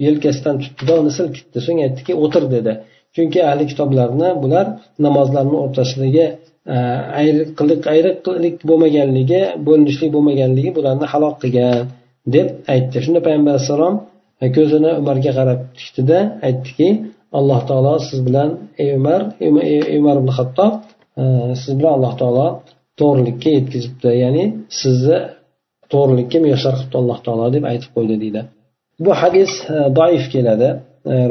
yelkasidan 0.07 0.57
tutdida 0.62 0.94
uni 1.00 1.12
silkitdi. 1.18 1.59
So'ng 1.66 1.78
aytdiki 1.86 2.12
o'tir 2.24 2.44
dedi. 2.55 2.72
Chunki 3.14 3.40
ahli 3.50 3.64
kitoblarni 3.70 4.28
bular 4.42 4.66
namozlarni 5.07 5.57
o'rtasidagi 5.64 6.26
e, 6.74 6.76
ayriqlik 7.20 7.82
ayriqlik 7.94 8.57
bo'lmaganligi 8.70 9.42
bo'linishlik 9.66 10.11
bo'lmaganligi 10.16 10.70
bularni 10.78 11.07
halok 11.12 11.36
qilgan 11.42 11.82
deb 12.34 12.46
aytdi. 12.74 12.96
Shunda 13.05 13.20
payg'ambar 13.26 13.53
alayhissalom 13.55 13.94
ko'zini 14.57 14.90
umarga 15.01 15.32
qarab 15.38 15.61
tikdida 15.78 16.18
aytdiki 16.47 16.88
alloh 17.38 17.61
taolo 17.68 17.95
siz 18.09 18.18
bilan 18.26 18.49
ey 18.82 18.88
umar 18.99 19.20
ey 19.47 19.99
umar 20.01 20.16
ibn 20.22 20.30
hattob 20.38 20.72
siz 21.62 21.72
bilan 21.78 21.93
alloh 21.99 22.14
taolo 22.20 22.47
to'g'rilikka 23.01 23.51
yetkazibdi. 23.59 24.09
Ya'ni 24.24 24.45
sizni 24.80 25.18
to'g'rilikka 25.93 26.38
muyassar 26.45 26.72
qilibdi 26.78 26.97
alloh 27.03 27.18
taolo 27.26 27.47
deb 27.57 27.64
aytib 27.72 27.90
qo'ydi 27.97 28.14
deydi. 28.22 28.40
Bu 29.05 29.11
hadis 29.22 29.51
doif 29.99 30.24
keladi. 30.34 30.68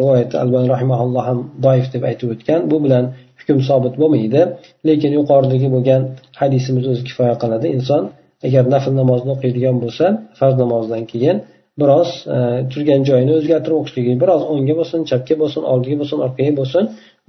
Rivoyat 0.01 0.31
albani 0.43 0.67
rahimaulloh 0.75 1.23
ham 1.29 1.39
doif 1.65 1.87
deb 1.93 2.03
aytib 2.09 2.27
o'tgan. 2.33 2.59
Bu 2.71 2.77
bilan 2.85 3.05
hukm 3.39 3.57
sobit 3.69 3.93
bo'lmaydi. 4.01 4.41
Lekin 4.87 5.11
yuqoridagi 5.19 5.67
bo'lgan 5.75 6.01
hadisimiz 6.41 6.85
o'zi 6.91 7.03
kifoya 7.09 7.35
qiladi 7.41 7.67
inson 7.77 8.03
agar 8.47 8.63
nafl 8.73 8.93
namozni 9.01 9.29
o'qiydigan 9.35 9.75
bo'lsa 9.83 10.05
farz 10.39 10.55
namozdan 10.63 11.03
keyin 11.11 11.37
biroz 11.79 12.09
e, 12.35 12.37
turgan 12.71 13.01
joyini 13.09 13.33
o'zgartirib 13.39 13.77
o'qishligi 13.81 14.13
biroz 14.23 14.41
o'ngga 14.53 14.73
bo'lsin 14.79 14.99
chapga 15.11 15.35
bo'lsin 15.41 15.63
oldiga 15.73 15.97
bo'lsin 16.01 16.17
orqaga 16.25 16.53
bo'lsin 16.59 16.83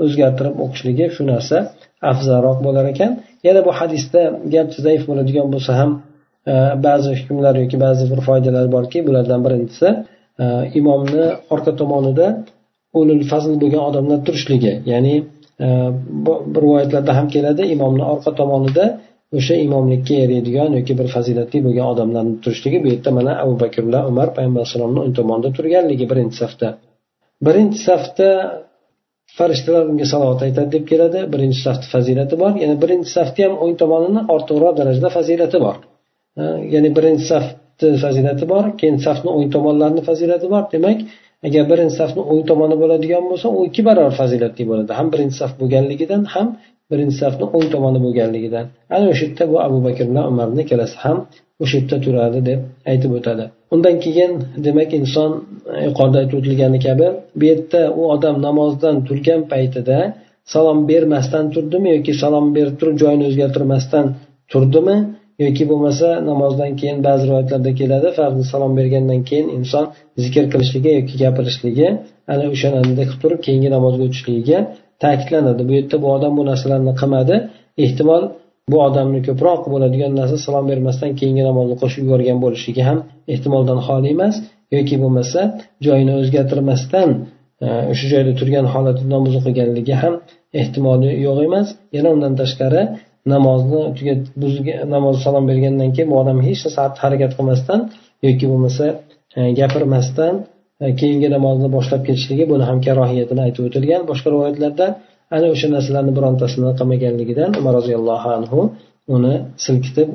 o'zgartirib 0.04 0.56
o'qishligi 0.64 1.06
shu 1.16 1.22
narsa 1.32 1.56
afzalroq 2.12 2.58
bo'lar 2.66 2.84
ekan. 2.92 3.10
Yana 3.46 3.60
bu 3.66 3.72
hadisda 3.80 4.22
gap 4.54 4.68
zaif 4.86 5.02
bo'ladigan 5.10 5.46
bo'lsa 5.54 5.72
ham 5.80 5.90
e, 6.52 6.54
ba'zi 6.86 7.10
hukmlar 7.18 7.54
yoki 7.62 7.76
ba'zi 7.86 8.04
bir 8.12 8.20
foydalar 8.28 8.66
borki 8.76 8.98
bulardan 9.06 9.40
birinchisi 9.46 9.88
e, 10.42 10.44
imomni 10.80 11.24
orqa 11.54 11.72
tomonida 11.80 12.26
ulul 13.00 13.22
fazl 13.30 13.54
bo'lgan 13.62 13.82
odamlar 13.90 14.18
turishligi. 14.26 14.72
Ya'ni 14.92 15.14
bir 16.24 16.60
rivoyatlarda 16.64 17.12
ham 17.18 17.26
keladi 17.34 17.62
imomni 17.74 18.04
orqa 18.14 18.30
tomonida 18.40 18.84
o'sha 19.38 19.54
imomlikka 19.66 20.14
yaraydigan 20.22 20.70
yoki 20.78 20.94
bir 21.00 21.08
fazilatli 21.14 21.58
bo'lgan 21.66 21.86
odamlarni 21.92 22.34
turishligi 22.44 22.78
bu 22.84 22.88
yerda 22.92 23.10
mana 23.18 23.32
abu 23.44 23.54
bakr 23.62 23.80
bilan 23.88 24.02
umar 24.10 24.28
payg'ambar 24.36 24.60
alayhissalomni 24.62 25.00
o'ng 25.04 25.14
tomonida 25.18 25.50
turganligi 25.58 26.06
birinchi 26.12 26.36
safda. 26.42 26.68
Birinchi 27.46 27.78
safda 27.88 28.28
farishtalar 29.38 29.84
unga 29.92 30.06
salovat 30.12 30.40
aytadi 30.46 30.70
deb 30.76 30.84
keladi. 30.90 31.20
Birinchi 31.34 31.60
safni 31.66 31.86
fazilati 31.94 32.34
bor. 32.42 32.52
Yana 32.62 32.76
birinchi 32.84 33.10
safni 33.16 33.40
ham 33.46 33.54
o'ng 33.64 33.74
tomonini 33.82 34.20
ortiqroq 34.34 34.74
darajada 34.80 35.08
fazilati 35.16 35.58
bor. 35.66 35.76
Ya'ni 36.74 36.90
birinchi 36.98 37.24
safni 37.32 37.98
fazilati 38.04 38.44
bor 38.52 38.64
keyin 38.80 38.96
safni 39.06 39.30
o'ng 39.36 39.48
tomonlarini 39.54 40.02
fazilati 40.08 40.46
bor. 40.54 40.62
Demak 40.74 40.98
agar 41.46 41.64
birinchi 41.72 41.96
safni 42.00 42.22
o'ng 42.30 42.42
tomoni 42.50 42.76
bo'ladigan 42.82 43.24
bo'lsa 43.30 43.46
u 43.58 43.60
ikki 43.68 43.82
barobar 43.88 44.14
fazilatli 44.20 44.64
bo'ladi. 44.70 44.92
Ham 44.98 45.08
birinchi 45.14 45.36
saf 45.42 45.52
bo'lganligidan 45.60 46.22
ham 46.34 46.48
birinchi 46.92 47.16
safni 47.22 47.44
o'ng 47.56 47.66
tomoni 47.74 47.98
bo'lganligidan 48.04 48.64
ana 48.94 49.04
o'sha 49.12 49.24
yerda 49.26 49.44
bu 49.52 49.56
abu 49.66 49.78
bakr 49.86 50.04
bilan 50.10 50.24
umarni 50.32 50.60
ikkalasi 50.64 50.96
ham 51.04 51.18
o'sha 51.62 51.76
yerda 51.78 51.96
turadi 52.04 52.40
deb 52.48 52.60
aytib 52.90 53.12
o'tadi. 53.18 53.44
Undan 53.74 53.96
keyin 54.04 54.32
demak 54.66 54.90
inson 55.00 55.30
yuqorida 55.86 56.18
aytib 56.22 56.36
o'tilgani 56.40 56.78
kabi 56.86 57.06
bu 57.38 57.44
yerda 57.50 57.80
u 58.00 58.02
odam 58.14 58.36
namozdan 58.46 58.96
turgan 59.08 59.40
paytida 59.52 59.98
salom 60.52 60.78
bermasdan 60.90 61.44
turdimi 61.54 61.88
yoki 61.96 62.12
salom 62.22 62.46
berib 62.56 62.74
turib 62.80 62.96
joyini 63.02 63.24
o'zgartirmasdan 63.30 64.06
turdimi 64.52 64.96
yoki 65.44 65.64
bo'lmasa 65.70 66.08
namozdan 66.30 66.70
keyin 66.80 66.98
ba'zi 67.06 67.22
rivoyatlarda 67.28 67.72
keladi 67.80 68.08
farzni 68.18 68.44
salom 68.52 68.72
bergandan 68.78 69.20
keyin 69.28 69.48
inson 69.58 69.84
zikr 70.24 70.44
qilishligi 70.52 70.90
yoki 70.98 71.14
gapirishligi 71.24 71.88
ana 72.32 72.44
o'shanida 72.54 73.02
qilib 73.08 73.20
turib 73.22 73.40
keyingi 73.46 73.70
namozga 73.76 74.02
o'tishligiga 74.08 74.58
ta'kidlanadi. 75.04 75.62
Bu 75.68 75.72
yerda 75.78 75.96
bu 76.04 76.08
odam 76.16 76.32
bu 76.38 76.42
narsalarni 76.50 76.92
qilmadi. 77.00 77.36
Ehtimol 77.84 78.22
bu 78.70 78.76
odamni 78.86 79.20
ko'proq 79.28 79.62
bo'ladigan 79.72 80.12
narsa 80.20 80.36
salom 80.46 80.66
bermasdan 80.70 81.10
keyingi 81.18 81.42
namozni 81.48 81.76
qo'shib 81.82 82.02
yuborgan 82.06 82.38
bo'lishligi 82.44 82.82
ham 82.88 82.98
ehtimoldan 83.32 83.78
xoli 83.86 84.08
emas 84.16 84.34
yoki 84.76 84.96
bo'lmasa 85.02 85.40
joyini 85.86 86.12
o'zgartirmasdan 86.20 87.08
e, 87.64 87.66
o'sha 87.92 88.06
joyda 88.12 88.32
turgan 88.40 88.66
holatda 88.74 89.04
namoz 89.14 89.34
o'qiganligi 89.40 89.94
ham 90.02 90.14
ehtimoli 90.60 91.10
yo'q 91.26 91.38
emas. 91.48 91.68
Yana 91.96 92.08
undan 92.16 92.34
tashqari 92.40 92.82
namozni 93.34 93.80
namoz 94.94 95.16
salom 95.24 95.44
bergandan 95.50 95.90
keyin 95.94 96.08
bu 96.12 96.16
odam 96.22 96.38
hech 96.48 96.60
narsa 96.66 96.82
harakat 97.04 97.32
qilmasdan 97.38 97.80
yoki 98.26 98.44
bo'lmasa 98.52 98.84
e, 99.38 99.40
gapirmasdan 99.60 100.34
e, 100.40 100.44
keyingi 101.00 101.28
namozni 101.36 101.68
boshlab 101.76 102.02
ketishligi 102.08 102.44
buni 102.52 102.64
ham 102.70 102.78
karohiyatini 102.86 103.40
aytib 103.46 103.62
o'tilgan. 103.68 104.02
Boshqa 104.10 104.28
rivoyatlarda 104.34 104.86
ana 105.36 105.46
o'sha 105.54 105.68
narsalarni 105.74 106.12
birontasini 106.18 106.70
qilmaganligidan 106.78 107.50
umar 107.60 107.72
roziyallohu 107.78 108.28
anhu 108.38 108.60
uni 109.14 109.34
silkitib 109.64 110.08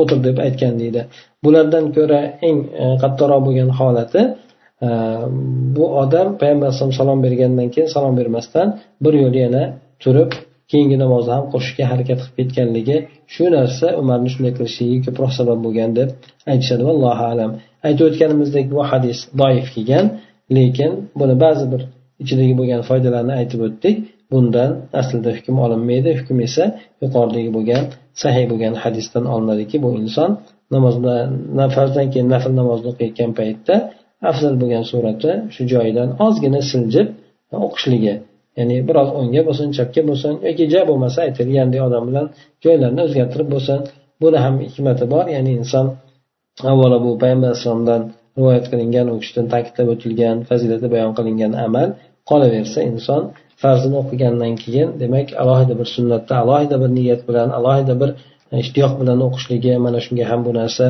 o'tir 0.00 0.18
deb 0.26 0.36
aytgan 0.46 0.74
deydi. 0.82 1.00
Bulardan 1.44 1.84
ko'ra 1.96 2.20
eng 2.48 2.58
e, 2.82 2.84
qattiqroq 3.02 3.40
bo'lgan 3.46 3.70
holati 3.78 4.22
e, 4.86 4.88
bu 5.76 5.84
odam 6.02 6.28
payg'ambar 6.40 6.66
alayhisalom 6.68 6.94
salom 7.00 7.18
bergandan 7.26 7.68
keyin 7.74 7.88
salom 7.96 8.14
bermasdan 8.20 8.68
bir 9.04 9.14
yo'l 9.22 9.34
yana 9.44 9.62
turib 10.02 10.30
keyingi 10.70 10.96
namozni 11.04 11.32
ham 11.36 11.44
qo'shishga 11.52 11.84
harakat 11.92 12.18
qilib 12.22 12.36
ketganligi 12.38 12.96
shu 13.34 13.44
narsa 13.56 13.86
umarni 14.00 14.28
shunday 14.34 14.52
qilishiga 14.58 14.98
ko'proq 15.06 15.32
sabab 15.38 15.58
bo'lgan 15.66 15.90
deb 15.98 16.08
aytishadi. 16.52 16.82
Vallohu 16.88 17.24
alam. 17.32 17.50
Aytib 17.86 18.04
o'tganimizdek 18.08 18.66
bu 18.74 18.80
hadis 18.90 19.18
doif 19.40 19.66
kelgan 19.74 20.06
lekin 20.56 20.92
buni 21.20 21.34
ba'zi 21.44 21.64
bir 21.72 21.82
ichidagi 22.22 22.54
bo'lgan 22.60 22.80
foydalarni 22.88 23.32
aytib 23.40 23.60
o'tdik. 23.68 23.96
Bundan 24.32 24.70
aslida 25.00 25.30
hukm 25.36 25.56
olinmaydi. 25.64 26.10
Hukm 26.20 26.38
esa 26.46 26.64
yuqoridagi 27.02 27.50
bo'lgan 27.56 27.84
sahiy 28.22 28.46
bo'lgan 28.52 28.74
hadisdan 28.82 29.24
olinadiki 29.34 29.76
bu 29.84 29.90
inson 30.02 30.30
namozda 30.74 31.14
farzdan 31.76 32.06
keyin 32.12 32.28
nafl 32.34 32.52
namozni 32.60 32.88
o'qiyotgan 32.92 33.30
paytda 33.38 33.74
afzal 34.30 34.54
bo'lgan 34.62 34.84
surati 34.90 35.30
shu 35.54 35.62
joyidan 35.72 36.08
ozgina 36.26 36.60
siljib 36.70 37.08
o'qishligi 37.66 38.14
ya'ni 38.58 38.76
biroz 38.88 39.08
o'ngga 39.20 39.42
bo'lsin 39.48 39.68
chapga 39.76 40.02
bo'lsin 40.10 40.32
yoki 40.48 40.64
ja 40.74 40.82
bo'lmasa 40.88 41.18
aytilgandek 41.26 41.80
odam 41.88 42.04
bilan 42.08 42.26
joylarni 42.64 43.00
o'zgartirib 43.06 43.48
bo'lsin. 43.54 43.78
Buni 44.22 44.38
ham 44.44 44.54
hikmati 44.66 45.04
bor. 45.12 45.24
Ya'ni 45.36 45.52
inson 45.60 45.86
avvalo 46.72 46.98
bu 47.04 47.10
payg'ambar 47.22 47.48
alayhissalomdan 47.50 48.02
rivoyat 48.38 48.66
qilingan 48.72 49.06
u 49.12 49.14
kishidan 49.22 49.46
ta'kidlab 49.54 49.88
o'tilgan 49.94 50.36
fazilati 50.48 50.86
bayon 50.94 51.12
qilingan 51.18 51.52
amal 51.66 51.88
qolaversa 52.30 52.80
inson 52.92 53.22
farzini 53.62 53.96
o'qigandan 54.02 54.54
keyin 54.62 54.88
demak 55.02 55.28
alohida 55.42 55.74
bir 55.80 55.88
sunnatda 55.94 56.34
alohida 56.42 56.76
bir 56.82 56.90
niyat 56.98 57.20
bilan 57.28 57.48
alohida 57.58 57.94
bir 58.02 58.10
e, 58.52 58.54
ishtiyoq 58.64 58.92
bilan 59.00 59.18
o'qishligi 59.26 59.72
mana 59.84 59.98
shunga 60.04 60.24
ham 60.30 60.40
bu 60.46 60.52
narsa 60.60 60.86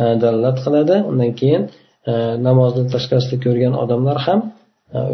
e, 0.00 0.02
dalolat 0.22 0.58
qiladi. 0.64 0.96
Undan 1.10 1.32
keyin 1.40 1.62
e, 2.10 2.12
namozni 2.46 2.84
tashqarisida 2.94 3.36
ko'rgan 3.44 3.74
odamlar 3.82 4.18
ham 4.26 4.40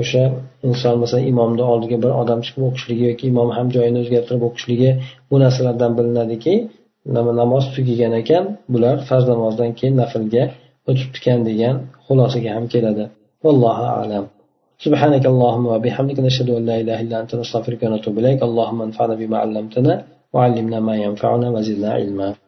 o'sha 0.01 0.23
inson 0.67 0.95
masalan 1.03 1.25
imomni 1.31 1.63
oldiga 1.73 1.97
bir 2.03 2.11
odam 2.21 2.39
chiqib 2.45 2.63
o'qishligi 2.69 3.03
yoki 3.09 3.25
imom 3.31 3.49
ham 3.57 3.67
joyini 3.75 3.97
o'zgartirib 4.03 4.43
o'qishligi 4.49 4.89
bu 5.29 5.35
narsalardan 5.43 5.91
bilinadiki 5.97 6.53
namoz 7.41 7.65
tugagan 7.75 8.13
ekan 8.21 8.43
bular 8.73 8.95
farz 9.09 9.25
namozdan 9.33 9.69
keyin 9.79 9.95
naflga 10.01 10.43
o'tibdikan 10.89 11.39
degan 11.49 11.75
xulosaga 12.05 12.49
ham 12.55 12.65
keladi 12.73 13.03
vallohu 13.45 13.85
alam 14.03 14.25
سبحانك 14.85 15.25
اللهم 15.33 15.65
وبحمدك 15.73 16.17
نشهد 16.27 16.49
أن 16.57 16.63
لا 16.69 16.75
إله 16.81 16.97
إلا 17.03 17.15
أنت 17.21 17.31
نستغفرك 17.41 17.81
ونتوب 17.83 18.15
إليك 18.19 18.39
اللهم 18.49 18.79
انفعنا 18.87 19.15
بما 19.21 19.37
علمتنا 19.43 19.93
وعلمنا 20.33 20.79
ما 20.87 20.95
ينفعنا 21.05 21.47
وزدنا 21.55 21.89
علما 21.97 22.29